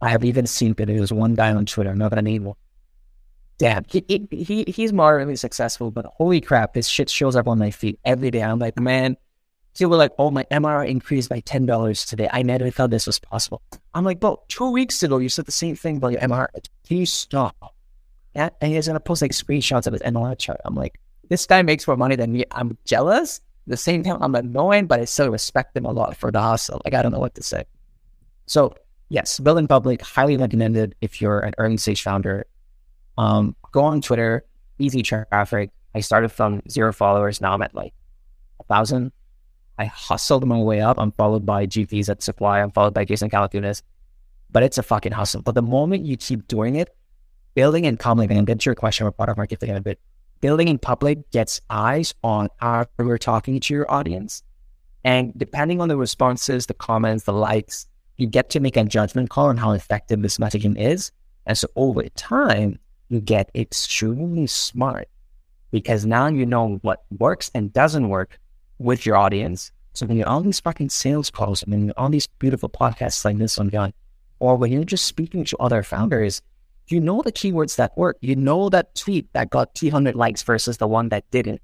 [0.00, 1.12] I have even seen videos.
[1.12, 2.54] One guy on Twitter, I'm not gonna name him.
[3.58, 7.70] Damn, he, he he's moderately successful, but holy crap, this shit shows up on my
[7.70, 8.42] feed every day.
[8.42, 9.18] I'm like, man,
[9.76, 12.28] people were like, oh, my MRR increased by ten dollars today.
[12.32, 13.62] I never thought this was possible.
[13.94, 16.48] I'm like, bro, two weeks ago you said the same thing about your MRR.
[16.86, 17.74] Can you stop?
[18.34, 20.60] Yeah, and he's gonna post like screenshots of his MRR chart.
[20.64, 22.44] I'm like, this guy makes more money than me.
[22.52, 23.40] I'm jealous.
[23.66, 26.40] At the same time, I'm annoyed, but I still respect him a lot for the
[26.40, 26.80] hustle.
[26.84, 27.64] Like I don't know what to say.
[28.46, 28.74] So
[29.08, 32.46] yes, build in public, highly recommended if you're an early stage founder.
[33.16, 34.44] Um, go on Twitter,
[34.78, 35.70] easy traffic.
[35.94, 37.40] I started from zero followers.
[37.40, 37.92] Now I'm at like
[38.60, 39.12] a thousand.
[39.78, 40.98] I hustled my way up.
[40.98, 42.60] I'm followed by GPs at Supply.
[42.60, 43.82] I'm followed by Jason Calacanis.
[44.50, 45.42] But it's a fucking hustle.
[45.42, 46.94] But the moment you keep doing it,
[47.54, 50.00] building in public, and get to your question about product market fit a bit,
[50.40, 54.42] building in public gets eyes on how you're talking to your audience.
[55.04, 57.86] And depending on the responses, the comments, the likes,
[58.16, 61.12] you get to make a judgment call on how effective this messaging is.
[61.46, 65.08] And so over time, you get extremely smart
[65.70, 68.38] because now you know what works and doesn't work
[68.78, 69.72] with your audience.
[69.94, 73.38] So when you're on these fucking sales calls, I mean, on these beautiful podcasts like
[73.38, 73.92] this one, guy,
[74.38, 76.40] or when you're just speaking to other founders,
[76.88, 78.16] you know the keywords that work.
[78.20, 81.60] You know that tweet that got 200 likes versus the one that didn't.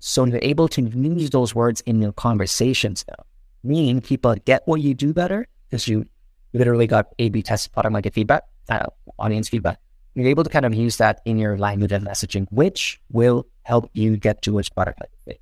[0.00, 3.24] So you're able to use those words in your conversations now.
[3.62, 6.06] Meaning people get what you do better because you
[6.52, 8.86] literally got A-B test product market feedback, uh,
[9.18, 9.78] audience feedback.
[10.14, 13.88] You're able to kind of use that in your language and messaging, which will help
[13.94, 15.40] you get to which product fit.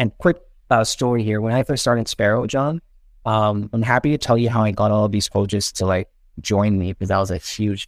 [0.00, 0.38] And quick
[0.70, 1.42] uh, story here.
[1.42, 2.80] When I first started Sparrow, John,
[3.26, 6.08] um, I'm happy to tell you how I got all of these coaches to like
[6.40, 7.86] join me because that was a huge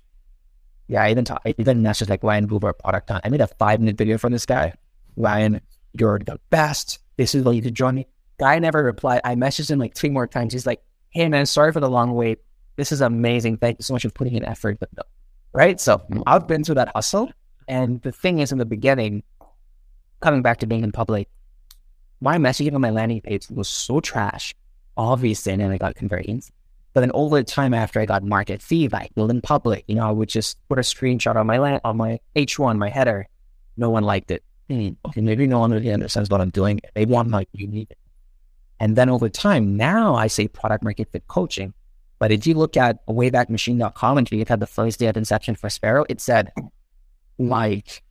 [0.89, 3.25] yeah, I even talk, I even messaged like Ryan Hoover Product Hunt.
[3.25, 4.75] I made a five minute video for this guy.
[5.17, 5.63] Ryan,
[5.99, 6.99] you're the best.
[7.17, 8.07] This is what you to join me.
[8.39, 9.23] Guy never replied.
[9.25, 10.53] I messaged him like three more times.
[10.53, 12.41] He's like, hey man, sorry for the long wait.
[12.77, 13.57] This is amazing.
[13.57, 14.79] Thank you so much for putting in effort.
[14.81, 15.03] But no.
[15.55, 15.81] Right?
[15.81, 17.33] So I've been through that hustle.
[17.69, 19.23] And the thing is in the beginning,
[20.21, 21.29] coming back to being in public,
[22.23, 24.55] my messaging on my landing page was so trash.
[24.97, 26.53] Obviously, and then I got conversions.
[26.95, 30.07] But then all the time, after I got market feedback, build in public, you know,
[30.07, 33.27] I would just put a screenshot on my land, on my H1, my header.
[33.77, 34.45] No one liked it.
[34.69, 36.81] Hmm, okay, maybe no one really understands what I'm doing.
[36.95, 37.93] Maybe I'm not unique.
[38.79, 41.73] And then over time, now I say product market fit coaching.
[42.19, 45.71] But if you look at waybackmachine.com and you had the first day of inception for
[45.71, 46.53] Sparrow, it said
[47.39, 48.03] like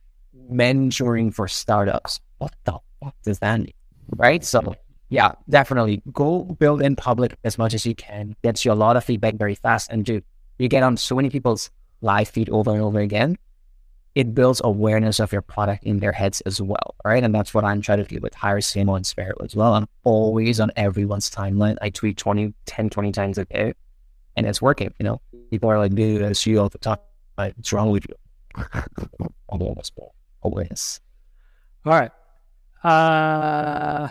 [0.50, 2.20] mentoring for startups.
[2.38, 3.72] What the fuck does that mean?
[4.16, 4.44] Right?
[4.44, 4.74] So
[5.08, 6.02] Yeah, definitely.
[6.12, 8.34] Go build in public as much as you can.
[8.42, 9.90] Gets you a lot of feedback very fast.
[9.90, 10.24] And dude,
[10.58, 11.70] you get on so many people's
[12.00, 13.36] live feed over and over again.
[14.14, 17.22] It builds awareness of your product in their heads as well, right?
[17.22, 19.72] And that's what I'm trying to do with Hire CMO and Sparrow as well.
[19.72, 21.76] I'm always on everyone's timeline.
[21.80, 23.72] I tweet 20, 10, 20 times a day
[24.36, 24.92] and it's working.
[24.98, 25.20] You know,
[25.50, 26.98] people are like, dude, I see you all the time.
[27.36, 28.14] What's wrong with you?
[30.42, 31.00] Awareness.
[31.84, 32.10] All right.
[32.82, 34.08] Uh,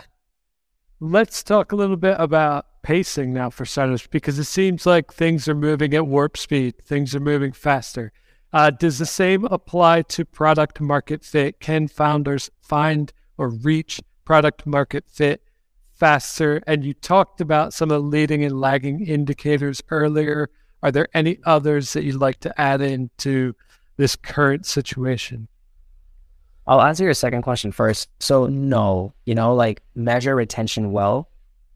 [1.00, 5.46] let's talk a little bit about pacing now for starters because it seems like things
[5.46, 6.78] are moving at warp speed.
[6.82, 8.12] Things are moving faster.
[8.52, 11.60] Uh, does the same apply to product market fit?
[11.60, 15.42] Can founders find or reach product market fit
[15.90, 16.62] faster?
[16.66, 20.50] And you talked about some of the leading and lagging indicators earlier.
[20.82, 23.54] Are there any others that you'd like to add into
[23.96, 25.48] this current situation?
[26.66, 28.08] I'll answer your second question first.
[28.20, 31.28] So, no, you know, like measure retention well,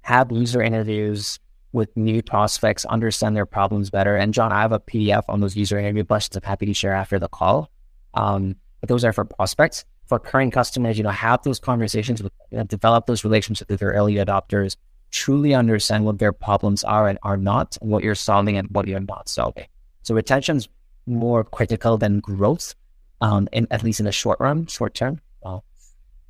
[0.02, 1.40] have user interviews
[1.72, 4.16] with new prospects, understand their problems better.
[4.16, 6.92] And, John, I have a PDF on those user interview questions I'm happy to share
[6.92, 7.70] after the call.
[8.14, 12.32] Um, but those are for prospects for current customers, you know, have those conversations with,
[12.50, 14.76] you know, develop those relationships with their early adopters,
[15.10, 18.86] truly understand what their problems are and are not, and what you're solving and what
[18.86, 19.66] you're not solving.
[20.02, 20.68] So retention's
[21.06, 22.74] more critical than growth,
[23.20, 25.64] um, in at least in the short run, short term, well,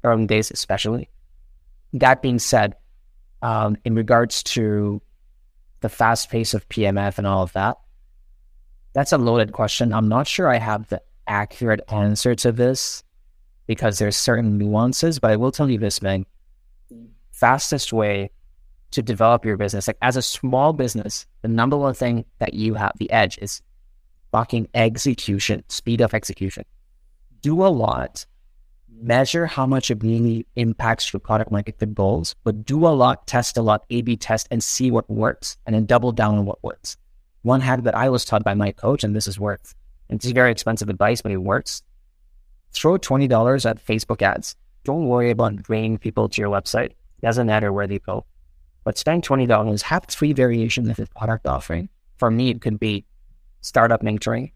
[0.04, 1.08] early days especially.
[1.92, 2.74] That being said,
[3.42, 5.00] um, in regards to
[5.80, 7.76] the fast pace of PMF and all of that,
[8.92, 9.92] that's a loaded question.
[9.92, 13.02] I'm not sure I have the accurate answer to this
[13.66, 16.24] because there's certain nuances, but I will tell you this, man.
[17.32, 18.30] Fastest way
[18.92, 22.74] to develop your business, like as a small business, the number one thing that you
[22.74, 23.60] have the edge is
[24.32, 26.64] fucking execution, speed of execution.
[27.42, 28.26] Do a lot,
[28.88, 33.26] measure how much it really impacts your product market fit goals, but do a lot,
[33.26, 36.44] test a lot, A B test and see what works and then double down on
[36.44, 36.96] what works.
[37.42, 39.74] One habit that I was taught by my coach, and this is worth,
[40.08, 41.82] it's very expensive advice, but it works,
[42.72, 44.56] throw $20 at Facebook ads.
[44.84, 46.90] Don't worry about bringing people to your website.
[46.90, 48.24] It doesn't matter where they go.
[48.84, 51.88] But spend $20, have three variations of the product offering.
[52.18, 53.04] For me, it could be
[53.62, 54.52] startup mentoring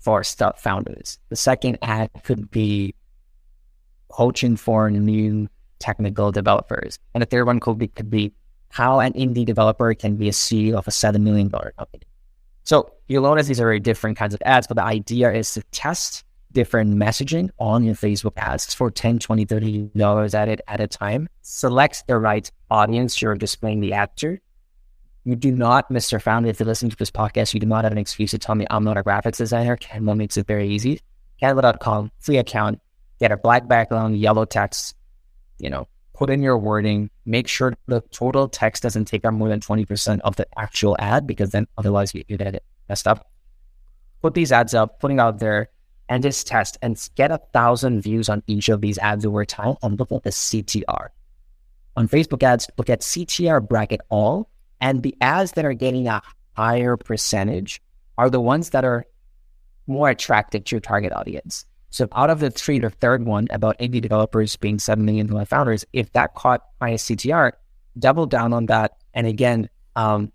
[0.00, 1.18] for startup founders.
[1.28, 2.94] The second ad could be
[4.08, 6.98] coaching for new technical developers.
[7.14, 8.32] And the third one could be, could be
[8.70, 12.04] how an indie developer can be a CEO of a $7 million company.
[12.64, 15.62] So you'll notice these are very different kinds of ads, but the idea is to
[15.72, 20.80] test different messaging on your Facebook ads for 10, 20, 30 dollars at it at
[20.80, 21.28] a time.
[21.42, 24.38] Select the right audience you're displaying the ad to.
[25.24, 26.20] You do not, Mr.
[26.20, 28.54] Founder, if you listen to this podcast, you do not have an excuse to tell
[28.54, 29.76] me I'm not a graphics designer.
[29.76, 31.00] Canva makes it very easy.
[31.42, 32.80] Canva.com, free account,
[33.18, 34.94] get a black background, yellow text,
[35.58, 39.48] you know, put in your wording, make sure the total text doesn't take up more
[39.48, 43.30] than 20% of the actual ad because then otherwise you, get it messed up.
[44.22, 45.68] Put these ads up, putting out there,
[46.10, 49.76] and just test and get a thousand views on each of these ads over time
[49.82, 51.08] and look at the CTR.
[51.96, 54.50] On Facebook ads, look at CTR bracket all,
[54.80, 56.22] and the ads that are getting a
[56.56, 57.80] higher percentage
[58.18, 59.04] are the ones that are
[59.86, 61.64] more attractive to your target audience.
[61.90, 65.84] So out of the three, the third one about indie developers being 7 million founders,
[65.92, 67.52] if that caught highest CTR,
[67.98, 68.92] double down on that.
[69.12, 70.32] And again, um,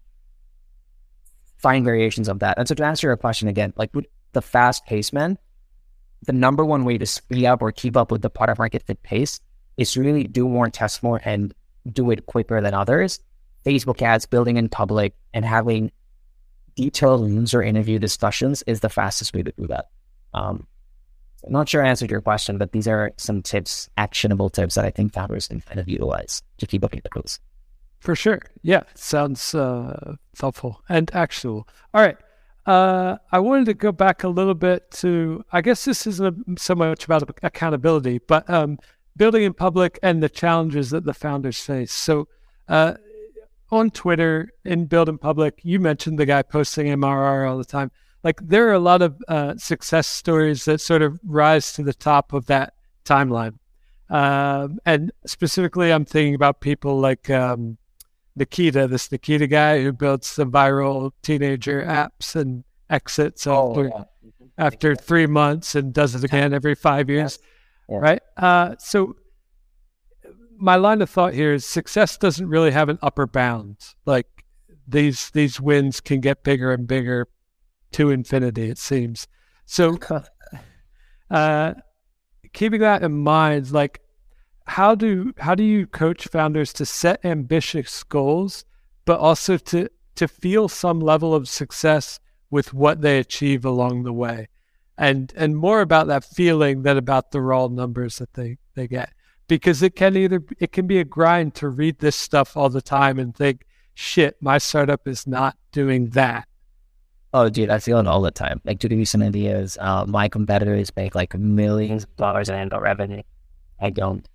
[1.57, 2.57] find variations of that.
[2.57, 5.37] And so to answer your question again, like would the fast pace man,
[6.23, 9.01] the number one way to speed up or keep up with the product market fit
[9.01, 9.39] pace
[9.77, 11.53] is really do more, test more, and
[11.91, 13.19] do it quicker than others.
[13.65, 15.91] Facebook ads, building in public, and having
[16.75, 19.89] detailed user interview discussions is the fastest way to do that.
[20.33, 20.67] Um,
[21.45, 24.85] I'm not sure I answered your question, but these are some tips, actionable tips that
[24.85, 27.39] I think founders can kind of utilize to keep up with the goals.
[27.99, 28.41] For sure.
[28.61, 31.67] Yeah, sounds uh, thoughtful and actionable.
[31.93, 32.17] All right.
[32.65, 36.73] Uh, I wanted to go back a little bit to, I guess this isn't so
[36.73, 38.79] much about accountability, but um,
[39.15, 41.91] building in public and the challenges that the founders face.
[41.91, 42.27] So,
[42.67, 42.95] uh,
[43.71, 47.91] on Twitter in Build in Public, you mentioned the guy posting MRR all the time.
[48.23, 51.93] Like, there are a lot of uh, success stories that sort of rise to the
[51.93, 52.73] top of that
[53.05, 53.59] timeline.
[54.09, 57.77] Um, and specifically, I'm thinking about people like um,
[58.35, 63.89] Nikita, this Nikita guy who builds some viral teenager apps and exits oh, after, yeah.
[63.89, 64.45] Mm-hmm.
[64.57, 67.39] after three months and does it again every five years.
[67.89, 68.01] Yes.
[68.01, 68.21] Right.
[68.37, 69.15] Uh, so
[70.57, 73.77] my line of thought here is success doesn't really have an upper bound.
[74.05, 74.27] Like
[74.87, 77.27] these these wins can get bigger and bigger
[77.93, 79.27] to infinity, it seems.
[79.65, 79.97] So
[81.29, 81.73] uh,
[82.53, 84.01] keeping that in mind, like
[84.65, 88.65] how do how do you coach founders to set ambitious goals,
[89.05, 94.13] but also to to feel some level of success with what they achieve along the
[94.13, 94.49] way,
[94.97, 99.13] and and more about that feeling than about the raw numbers that they they get,
[99.47, 102.81] because it can either it can be a grind to read this stuff all the
[102.81, 106.47] time and think, shit, my startup is not doing that.
[107.33, 108.61] Oh, dude, I feel it all the time.
[108.63, 112.55] Like to give you some ideas, uh, my competitors make like millions of dollars in
[112.55, 113.23] annual revenue.
[113.81, 114.25] I don't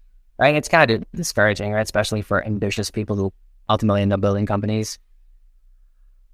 [0.40, 0.54] right?
[0.54, 1.82] It's kind of discouraging, right?
[1.82, 3.32] Especially for ambitious people who
[3.68, 4.98] ultimately end up building companies.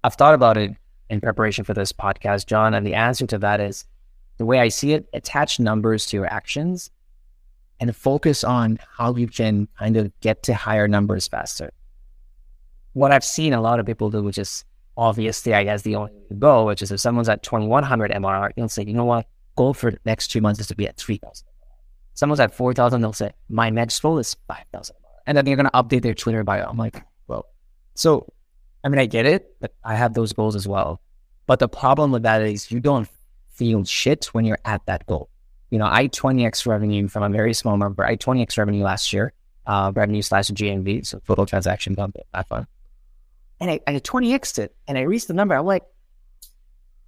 [0.04, 0.70] I've thought about it
[1.10, 3.84] in preparation for this podcast, John, and the answer to that is
[4.38, 6.90] the way I see it, attach numbers to your actions
[7.80, 11.70] and focus on how you can kind of get to higher numbers faster.
[12.94, 14.64] What I've seen a lot of people do, which is
[14.96, 18.50] obviously, I guess, the only way to go, which is if someone's at 2100 MRR,
[18.56, 20.96] you'll say, you know what, goal for the next two months is to be at
[20.96, 21.46] 3000
[22.16, 24.96] someone's at 4,000, they'll say, my next goal is 5,000.
[25.26, 26.66] And then they're going to update their Twitter bio.
[26.68, 27.46] I'm like, well,
[27.94, 28.32] so,
[28.82, 31.00] I mean, I get it, but I have those goals as well.
[31.46, 33.08] But the problem with that is you don't
[33.50, 35.28] feel shit when you're at that goal.
[35.70, 38.04] You know, I 20x revenue from a very small number.
[38.04, 39.32] I 20x revenue last year,
[39.66, 42.66] uh, revenue slash GMV, so total transaction platform.
[43.60, 45.54] And I, I 20x it and I reached the number.
[45.54, 45.84] I'm like,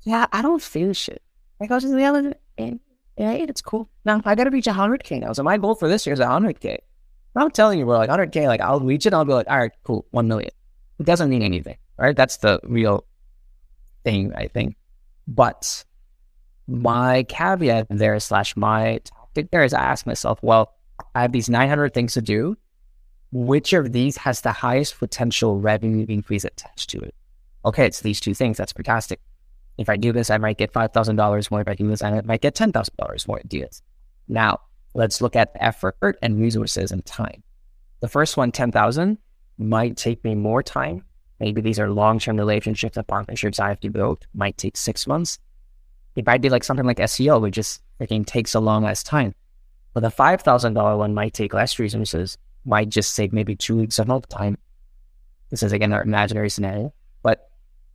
[0.02, 1.22] yeah, I don't feel shit.
[1.61, 2.78] I was just yelling, and
[3.16, 3.88] yeah, it's cool.
[4.04, 5.32] Now I got to reach 100K now.
[5.32, 6.78] So my goal for this year is 100K.
[7.34, 9.14] I'm telling you, we're like 100K, like I'll reach it.
[9.14, 10.50] I'll be like, all right, cool, 1 million.
[10.98, 12.16] It doesn't mean anything, right?
[12.16, 13.04] That's the real
[14.04, 14.76] thing, I think.
[15.26, 15.84] But
[16.68, 20.74] my caveat there slash my tactic there is I ask myself, well,
[21.14, 22.56] I have these 900 things to do.
[23.30, 27.14] Which of these has the highest potential revenue increase attached to it?
[27.64, 28.56] Okay, it's these two things.
[28.56, 29.20] That's fantastic.
[29.76, 31.60] If I do this, I might get $5,000 more.
[31.60, 33.82] If I do this, I might get $10,000 more ideas.
[34.28, 34.60] Now,
[34.94, 37.42] let's look at effort and resources and time.
[38.00, 39.18] The first one, 10,000,
[39.58, 41.04] might take me more time.
[41.38, 44.26] Maybe these are long-term relationships and partnerships I have to build.
[44.34, 45.38] Might take six months.
[46.18, 49.34] If I do like something like SEO, which just freaking takes a long less time.
[49.94, 54.28] But the $5,000 one might take less resources, might just take maybe two weeks of
[54.28, 54.58] time.
[55.50, 56.92] This is again our imaginary scenario,
[57.22, 57.50] but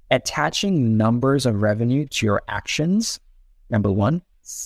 [0.09, 3.19] attaching numbers of revenue to your actions,
[3.69, 4.21] number one.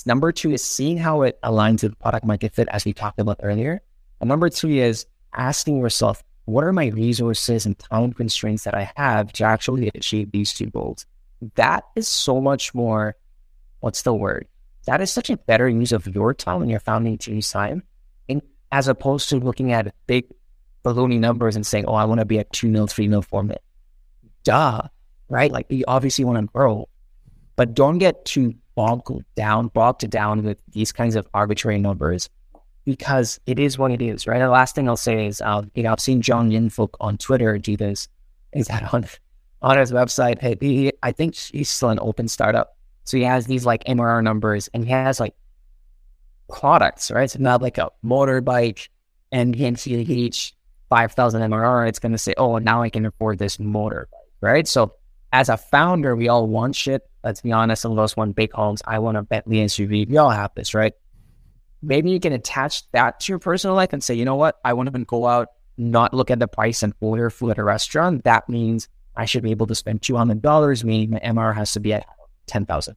[0.05, 3.39] Number two is seeing how it aligns with product market fit, as we talked about
[3.41, 3.81] earlier.
[4.21, 8.91] And number three is asking yourself, what are my resources and time constraints that I
[8.95, 11.05] have to actually achieve these two goals?
[11.55, 13.15] That is so much more,
[13.79, 14.47] what's the word?
[14.85, 17.83] That is such a better use of your time and your founding team's time,
[18.27, 20.25] in, as opposed to looking at big
[20.83, 23.43] balloony numbers and saying, oh, I want to be at 2 mil, 3 mil, 4
[23.43, 23.57] mil.
[24.43, 24.81] Duh
[25.29, 25.51] right?
[25.51, 26.87] Like you obviously want to grow,
[27.55, 32.29] but don't get too bogged down, bogged down with these kinds of arbitrary numbers
[32.85, 34.39] because it is what it is, right?
[34.39, 37.57] The last thing I'll say is, um, you know, I've seen Jon Yongfook on Twitter
[37.57, 38.07] do this.
[38.53, 39.05] Is that on
[39.61, 40.39] on his website?
[40.39, 42.76] Hey, he, I think he's still an open startup,
[43.07, 45.33] so he has these like MRR numbers, and he has like
[46.49, 47.31] products, right?
[47.31, 48.89] So not like a motorbike,
[49.31, 50.53] and he each
[50.89, 51.87] five thousand MRR.
[51.87, 54.07] It's going to say, oh, now I can afford this motorbike,
[54.41, 54.67] right?
[54.67, 54.95] So
[55.31, 57.09] as a founder, we all want shit.
[57.23, 57.81] Let's be honest.
[57.81, 58.81] Some of us want big homes.
[58.85, 60.09] I want a Bentley SUV.
[60.09, 60.91] We all have this, right?
[61.81, 64.59] Maybe you can attach that to your personal life and say, you know what?
[64.65, 65.47] I want to go out,
[65.77, 68.25] not look at the price and order food at a restaurant.
[68.25, 71.93] That means I should be able to spend $200, meaning my MR has to be
[71.93, 72.05] at
[72.47, 72.95] 10,000.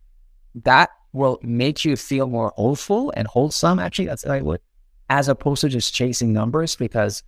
[0.64, 3.78] That will make you feel more hopeful and wholesome.
[3.78, 4.60] Actually, that's what I would,
[5.08, 7.22] as opposed to just chasing numbers because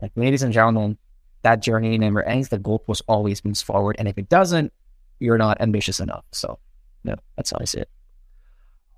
[0.00, 0.98] like, ladies and gentlemen,
[1.42, 2.48] that journey never ends.
[2.48, 3.96] The goalpost always moves forward.
[3.98, 4.72] And if it doesn't,
[5.18, 6.24] you're not ambitious enough.
[6.32, 6.58] So,
[7.04, 7.88] no, that's how I see it.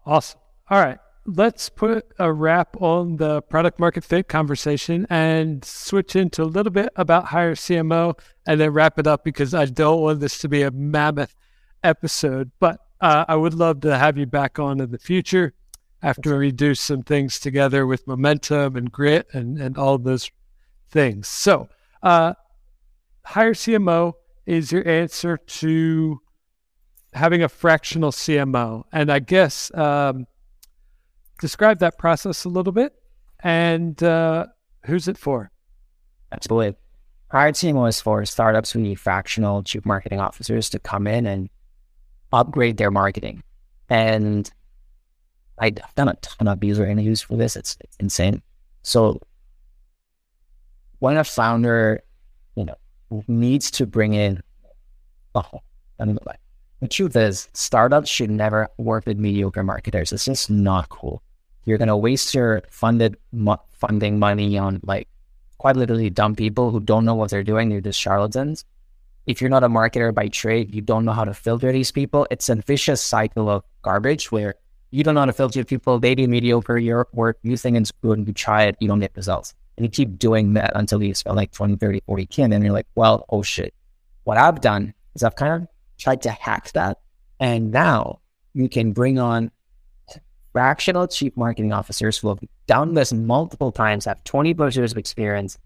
[0.04, 0.40] Awesome.
[0.70, 0.98] All right.
[1.26, 6.70] Let's put a wrap on the product market fit conversation and switch into a little
[6.70, 10.62] bit about HireCMO and then wrap it up because I don't want this to be
[10.62, 11.34] a mammoth
[11.82, 12.50] episode.
[12.60, 15.54] But uh, I would love to have you back on in the future
[16.02, 20.30] after we do some things together with momentum and grit and, and all those
[20.90, 21.28] things.
[21.28, 21.68] So,
[22.02, 22.34] uh,
[23.26, 24.12] HireCMO
[24.46, 26.20] is your answer to
[27.12, 28.84] having a fractional CMO.
[28.92, 30.26] And I guess um,
[31.40, 32.94] describe that process a little bit
[33.40, 34.46] and uh,
[34.84, 35.50] who's it for?
[36.30, 36.76] Absolutely.
[37.30, 41.48] Hired CMO is for startups who need fractional chief marketing officers to come in and
[42.32, 43.42] upgrade their marketing.
[43.88, 44.50] And
[45.58, 47.56] I've done a ton of user interviews for this.
[47.56, 48.42] It's, insane.
[48.82, 49.20] So
[50.98, 52.02] when a founder,
[52.54, 52.76] you know,
[53.28, 54.42] needs to bring in,
[55.34, 55.44] oh,
[55.98, 56.36] I anyway,
[56.80, 60.12] the truth is, startups should never work with mediocre marketers.
[60.12, 61.22] It's just not cool.
[61.64, 65.08] you're going to waste your funded mo- funding money on like
[65.58, 67.68] quite literally dumb people who don't know what they're doing.
[67.68, 68.64] They're just charlatans.
[69.26, 72.28] If you're not a marketer by trade, you don't know how to filter these people.
[72.30, 74.54] It's a vicious cycle of garbage where
[74.92, 75.98] you don't know how to filter people.
[75.98, 77.38] They do mediocre your work.
[77.42, 79.52] You think it's good you try it, you don't get results.
[79.76, 82.42] And you keep doing that until you spend like 20, 30, 40 K.
[82.44, 83.74] And you're like, well, oh shit.
[84.24, 85.68] What I've done is I've kind of
[85.98, 86.98] tried to hack that.
[87.40, 88.20] And now
[88.54, 89.50] you can bring on
[90.52, 94.98] fractional chief marketing officers who have done this multiple times, have 20 plus years of
[94.98, 95.58] experience.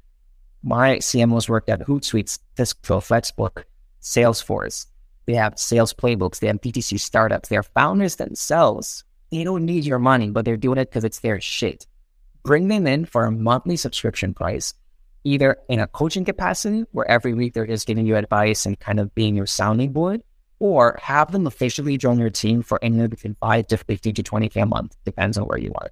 [0.62, 3.64] My CMOs worked at Hootsuite, Cisco, Flexbook,
[4.02, 4.86] Salesforce.
[5.26, 6.40] They have sales playbooks.
[6.40, 7.48] They have PTC startups.
[7.48, 9.04] They're founders themselves.
[9.30, 11.86] They don't need your money, but they're doing it because it's their shit.
[12.42, 14.74] Bring them in for a monthly subscription price,
[15.24, 19.00] either in a coaching capacity where every week they're just giving you advice and kind
[19.00, 20.22] of being your sounding board,
[20.58, 24.62] or have them officially join your team for anywhere between 5 to 50 to 20K
[24.62, 25.90] a month, depends on where you are,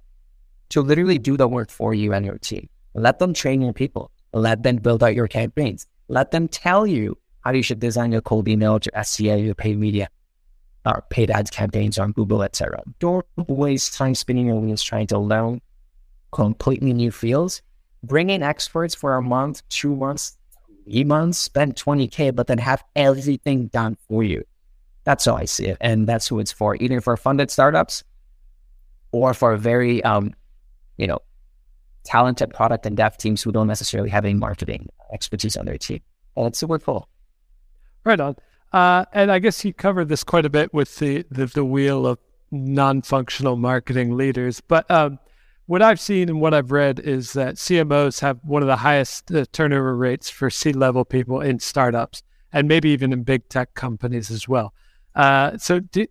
[0.69, 2.69] to literally do the work for you and your team.
[2.93, 4.11] Let them train your people.
[4.33, 5.87] Let them build out your campaigns.
[6.07, 9.77] Let them tell you how you should design your cold email, your SEA, your paid
[9.77, 10.09] media,
[10.85, 12.81] or paid ads campaigns on Google, etc.
[12.99, 15.61] Don't waste time spinning your wheels trying to learn
[16.31, 17.61] completely new fields.
[18.03, 20.37] Bring in experts for a month, two months,
[20.85, 24.43] three months, spend 20K, but then have everything done for you.
[25.03, 25.77] That's how I see it.
[25.81, 28.03] And that's who it's for, either for funded startups
[29.11, 30.33] or for very, um,
[30.97, 31.19] you know,
[32.03, 36.01] talented product and dev teams who don't necessarily have any marketing expertise on their team.
[36.35, 37.07] And it's super cool.
[38.03, 38.35] Right on.
[38.71, 42.05] Uh, and I guess you covered this quite a bit with the, the, the wheel
[42.05, 42.19] of
[42.51, 44.61] non-functional marketing leaders.
[44.61, 45.19] But um,
[45.65, 49.31] what I've seen and what I've read is that CMOs have one of the highest
[49.31, 54.31] uh, turnover rates for C-level people in startups and maybe even in big tech companies
[54.31, 54.73] as well.
[55.15, 56.07] Uh, so, do,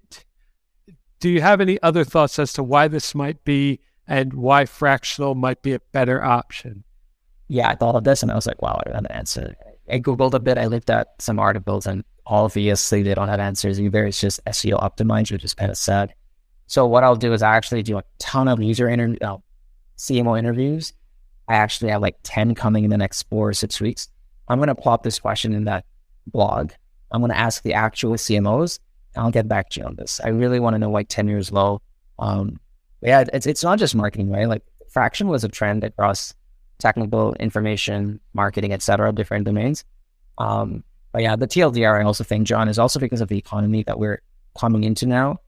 [1.20, 5.34] do you have any other thoughts as to why this might be and why fractional
[5.34, 6.82] might be a better option?
[7.46, 9.54] Yeah, I thought of this and I was like, wow, I don't have an answer.
[9.90, 13.80] I Googled a bit, I looked at some articles, and obviously they don't have answers.
[13.80, 16.12] Either it's just SEO optimized, which is kind of sad.
[16.66, 19.38] So, what I'll do is I actually do a ton of user interview, uh,
[19.96, 20.92] CMO interviews.
[21.48, 24.08] I actually have like 10 coming in the next four or six weeks.
[24.48, 25.86] I'm going to plop this question in that
[26.26, 26.72] blog.
[27.10, 28.78] I'm going to ask the actual CMOs
[29.18, 30.20] I'll get back to you on this.
[30.22, 31.82] I really want to know why tenure is low.
[32.18, 32.60] Um,
[33.02, 34.48] yeah, it's it's not just marketing, right?
[34.48, 36.34] Like fraction was a trend across
[36.78, 39.84] technical information, marketing, etc., different domains.
[40.38, 43.82] Um, but yeah, the TLDR I also think, John, is also because of the economy
[43.84, 44.22] that we're
[44.58, 45.38] coming into now,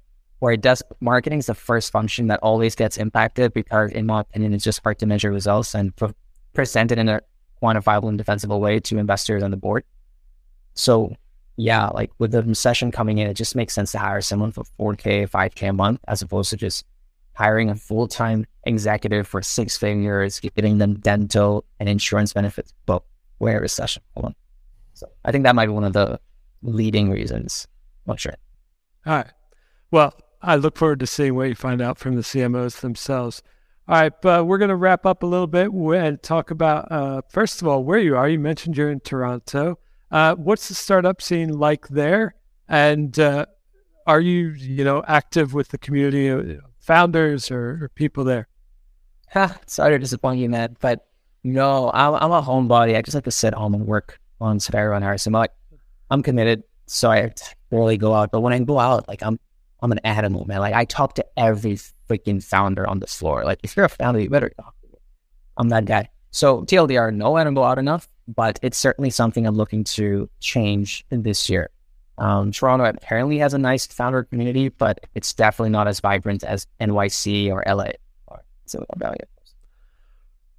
[0.40, 4.20] where it does marketing is the first function that always gets impacted because, in my
[4.20, 6.14] opinion, it's just hard to measure results and pre-
[6.54, 7.20] present it in a
[7.62, 9.84] quantifiable and defensible way to investors on the board.
[10.74, 11.14] So
[11.56, 14.64] yeah, like with the recession coming in, it just makes sense to hire someone for
[14.78, 16.86] 4K, 5K a month as opposed to just
[17.34, 22.72] hiring a full time executive for six figures, giving them dental and insurance benefits.
[22.86, 23.02] But
[23.38, 24.02] where recession?
[24.14, 24.34] Hold on.
[24.94, 26.20] So I think that might be one of the
[26.62, 27.66] leading reasons.
[28.06, 28.34] Not sure.
[29.06, 29.32] All right.
[29.90, 33.42] Well, I look forward to seeing what you find out from the CMOs themselves.
[33.88, 37.22] All right, but we're going to wrap up a little bit and talk about, uh,
[37.28, 38.28] first of all, where you are.
[38.28, 39.78] You mentioned you're in Toronto.
[40.10, 42.36] Uh, what's the startup scene like there?
[42.68, 43.46] And uh,
[44.06, 46.60] are you, you know, active with the community of
[46.90, 48.48] founders or, or people there?
[49.66, 51.06] Sorry to disappoint you, man, but
[51.44, 52.96] no, I'm, I'm a homebody.
[52.96, 55.34] I just like to sit home and work on Sparrow and Harrison.
[55.34, 55.52] I'm like,
[56.10, 57.32] I'm committed, so I
[57.70, 58.32] rarely go out.
[58.32, 59.38] But when I go out, like I'm,
[59.80, 60.58] I'm an animal, man.
[60.58, 61.78] Like I talk to every
[62.08, 63.44] freaking founder on the floor.
[63.44, 64.98] Like if you're a founder, you better talk to me.
[65.56, 66.08] I'm that guy.
[66.32, 70.28] So TLDR, no, I don't go out enough but it's certainly something I'm looking to
[70.40, 71.70] change this year.
[72.20, 76.66] Um, Toronto apparently has a nice founder community, but it's definitely not as vibrant as
[76.78, 77.92] NYC or LA
[78.26, 79.16] or Silicon Valley.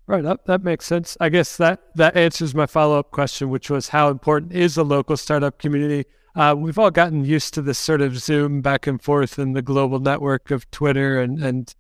[0.07, 1.15] Right, that, that makes sense.
[1.21, 4.83] I guess that, that answers my follow up question, which was how important is a
[4.83, 6.05] local startup community?
[6.35, 9.61] Uh, we've all gotten used to this sort of Zoom back and forth in the
[9.61, 11.75] global network of Twitter and, and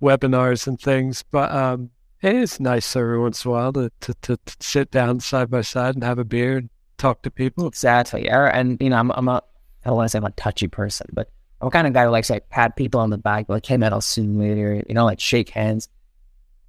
[0.00, 1.90] webinars and things, but um,
[2.22, 5.50] it is nice every once in a while to, to, to, to, sit down side
[5.50, 7.66] by side and have a beer and talk to people.
[7.66, 8.28] Exactly.
[8.28, 9.42] And, you know, I'm, I'm a,
[9.84, 11.30] I don't want to say I'm a touchy person, but
[11.60, 13.76] I'm kind of guy who likes to like, pat people on the back, like, hey,
[13.76, 15.88] man, I'll see you later, you know, like shake hands.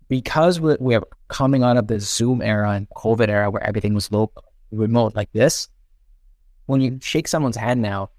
[0.10, 4.12] Because we're, we're coming out of the Zoom era and COVID era where everything was
[4.12, 5.68] local, remote like this,
[6.68, 8.10] when you shake someone's hand now,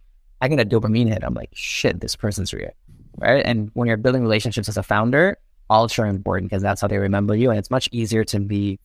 [0.40, 1.24] I get a dopamine hit.
[1.24, 2.70] I'm like, shit, this person's real.
[3.16, 3.44] Right.
[3.44, 5.38] And when you're building relationships as a founder,
[5.70, 7.50] all ultra important because that's how they remember you.
[7.50, 8.78] And it's much easier to be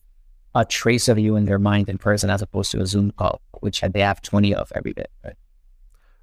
[0.54, 3.40] a trace of you in their mind in person as opposed to a Zoom call,
[3.60, 5.06] which they have 20 of every day.
[5.24, 5.36] Right,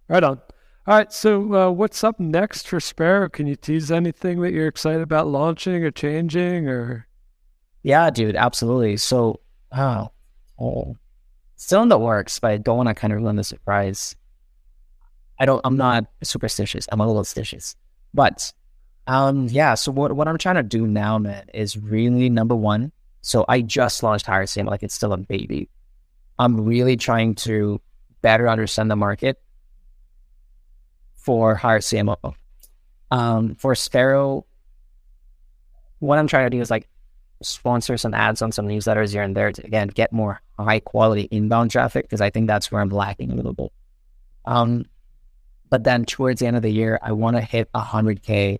[0.08, 0.42] right on.
[0.88, 1.14] All right.
[1.14, 3.30] So, uh, what's up next for Sparrow?
[3.30, 7.08] Can you tease anything that you're excited about launching or changing or?
[7.84, 8.98] Yeah, dude, absolutely.
[8.98, 10.10] So, oh,
[10.60, 10.98] oh
[11.62, 14.16] still in the works, but I don't want to kind of ruin the surprise.
[15.40, 15.62] I don't.
[15.64, 16.88] I'm not superstitious.
[16.92, 17.76] I'm a little stitious,
[18.14, 18.52] but
[19.08, 19.76] um, yeah.
[19.76, 22.92] So what what I'm trying to do now, man, is really number one.
[23.22, 25.70] So I just launched HireCMO, like it's still a baby.
[26.40, 27.80] I'm really trying to
[28.22, 29.40] better understand the market
[31.14, 32.34] for HireCMO.
[33.12, 34.46] Um, for Sparrow,
[36.00, 36.88] what I'm trying to do is like
[37.44, 41.28] sponsor some ads on some newsletters here and there to again get more high quality
[41.32, 43.72] inbound traffic because I think that's where I'm lacking a little bit.
[44.46, 44.86] Um,
[45.70, 48.60] but then towards the end of the year, I want to hit 100k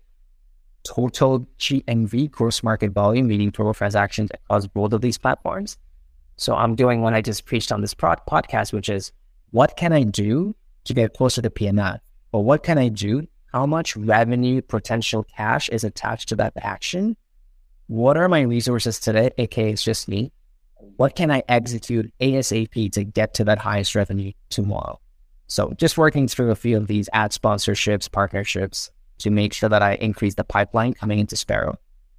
[0.84, 5.78] total GMV gross market volume, meaning total transactions across both of these platforms.
[6.36, 9.12] So I'm doing what I just preached on this pod- podcast, which is
[9.50, 10.54] what can I do
[10.84, 12.00] to get closer to PMF?
[12.32, 13.26] Or what can I do?
[13.52, 17.16] How much revenue potential cash is attached to that action
[17.92, 19.30] what are my resources today?
[19.36, 20.32] aka it's just me.
[20.96, 24.98] What can I execute ASAP to get to that highest revenue tomorrow?
[25.46, 28.90] So just working through a few of these ad sponsorships, partnerships
[29.22, 31.78] to make sure that I increase the pipeline coming into Sparrow.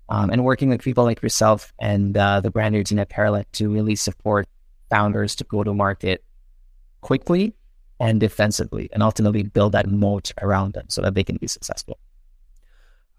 [0.10, 3.54] Um, and working with people like yourself and uh, the brand new team at Paralect
[3.54, 4.48] to really support
[4.90, 6.24] founders to go to market
[7.02, 7.56] quickly
[8.00, 11.98] and defensively and ultimately build that moat around them so that they can be successful.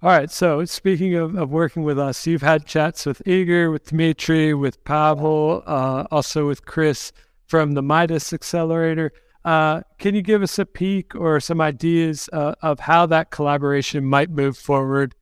[0.03, 0.31] All right.
[0.31, 4.85] So speaking of, of working with us, you've had chats with Igor, with Dmitry, with
[4.85, 7.13] Pavel, uh, also with Chris
[7.47, 9.13] from the Midas Accelerator.
[9.45, 14.05] Uh, can you give us a peek or some ideas uh, of how that collaboration
[14.05, 15.15] might move forward?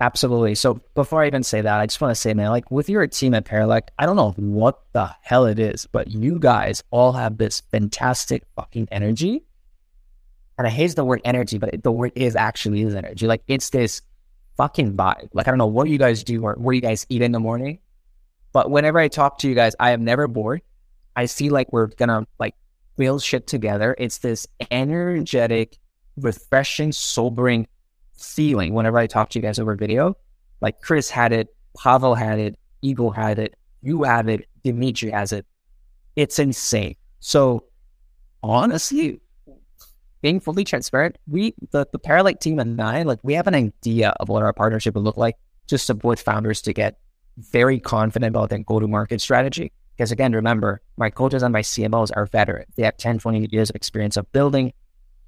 [0.00, 0.54] Absolutely.
[0.54, 3.06] So before I even say that, I just want to say, man, like with your
[3.06, 7.12] team at Paralect, I don't know what the hell it is, but you guys all
[7.12, 9.44] have this fantastic fucking energy
[10.58, 13.26] and I hate the word energy, but the word is actually is energy.
[13.26, 14.02] Like it's this
[14.56, 15.28] fucking vibe.
[15.32, 17.40] Like I don't know what you guys do or what you guys eat in the
[17.40, 17.80] morning,
[18.52, 20.62] but whenever I talk to you guys, I am never bored.
[21.16, 22.54] I see like we're gonna like
[22.96, 23.94] build shit together.
[23.98, 25.78] It's this energetic,
[26.16, 27.66] refreshing, sobering
[28.16, 30.16] feeling whenever I talk to you guys over video.
[30.60, 35.32] Like Chris had it, Pavel had it, Igor had it, you have it, Dimitri has
[35.32, 35.46] it.
[36.16, 36.96] It's insane.
[37.20, 37.64] So
[38.42, 39.20] honestly,
[40.22, 44.14] being fully transparent, we the the Paralect team and I, like we have an idea
[44.20, 45.36] of what our partnership would look like
[45.66, 46.98] to support founders to get
[47.36, 49.72] very confident about their go-to-market strategy.
[49.96, 52.72] Because again, remember, my coaches and my CMOs are veterans.
[52.76, 54.72] They have 10, 20 years of experience of building,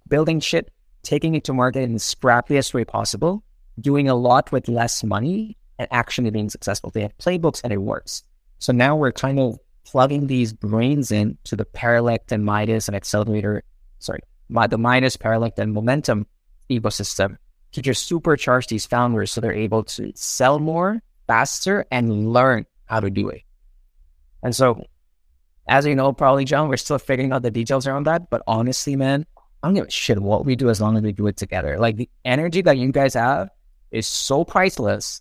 [0.08, 3.44] building shit, taking it to market in the scrappiest way possible,
[3.80, 6.90] doing a lot with less money, and actually being successful.
[6.90, 8.24] They have playbooks and it works.
[8.58, 12.96] So now we're kind of plugging these brains in to the Paralect and Midas and
[12.96, 13.62] Accelerator,
[13.98, 16.26] sorry, the Midas Paralect and Momentum
[16.70, 17.36] ecosystem
[17.72, 23.00] to just supercharge these founders so they're able to sell more faster and learn how
[23.00, 23.42] to do it.
[24.46, 24.80] And so,
[25.66, 28.30] as you know, probably John, we're still figuring out the details around that.
[28.30, 29.26] But honestly, man,
[29.60, 31.80] I don't give a shit what we do as long as we do it together.
[31.80, 33.48] Like the energy that you guys have
[33.90, 35.20] is so priceless.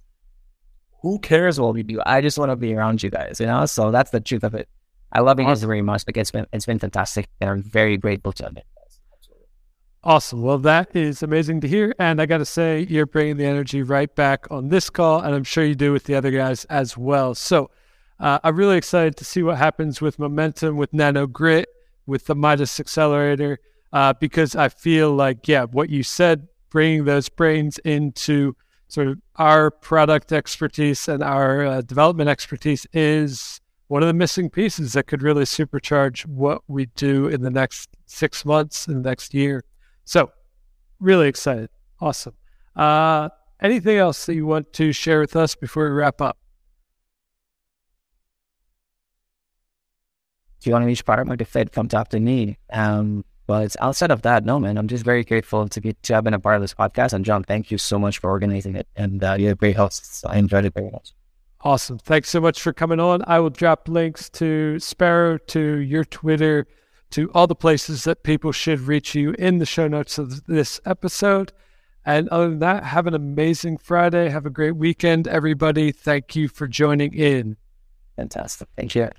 [1.02, 2.04] Who cares what we do?
[2.06, 3.66] I just want to be around you guys, you know?
[3.66, 4.70] So that's the truth of it.
[5.12, 6.04] I love you guys very much.
[6.06, 8.68] Like it's been it's been fantastic and I'm very grateful to have it.
[10.04, 10.44] Awesome.
[10.44, 11.96] Well, that is amazing to hear.
[11.98, 15.22] And I got to say, you're bringing the energy right back on this call.
[15.22, 17.34] And I'm sure you do with the other guys as well.
[17.34, 17.72] So
[18.20, 21.68] uh, I'm really excited to see what happens with momentum, with Nano Grit,
[22.06, 23.60] with the Midas Accelerator,
[23.92, 28.56] uh, because I feel like, yeah, what you said, bringing those brains into
[28.88, 34.50] sort of our product expertise and our uh, development expertise is one of the missing
[34.50, 39.10] pieces that could really supercharge what we do in the next six months, in the
[39.10, 39.64] next year.
[40.06, 40.32] So,
[41.00, 41.70] really excited.
[42.00, 42.34] Awesome.
[42.76, 43.30] Uh,
[43.62, 46.38] anything else that you want to share with us before we wrap up?
[50.66, 52.58] If you want to reach part of the Fed, come talk to me.
[52.74, 56.24] Um, but outside of that, no, man, I'm just very grateful to be to have
[56.24, 57.14] been a part of this podcast.
[57.14, 58.88] And John, thank you so much for organizing it.
[58.96, 60.26] And uh, you're a great host.
[60.26, 61.14] I enjoyed it very much.
[61.62, 62.00] Awesome.
[62.00, 63.22] Thanks so much for coming on.
[63.28, 66.66] I will drop links to Sparrow, to your Twitter,
[67.12, 70.82] to all the places that people should reach you in the show notes of this
[70.84, 71.54] episode.
[72.04, 74.30] And other than that, have an amazing Friday.
[74.30, 75.92] Have a great weekend, everybody.
[75.92, 77.58] Thank you for joining in.
[78.16, 78.68] Fantastic.
[78.76, 79.12] Thank you.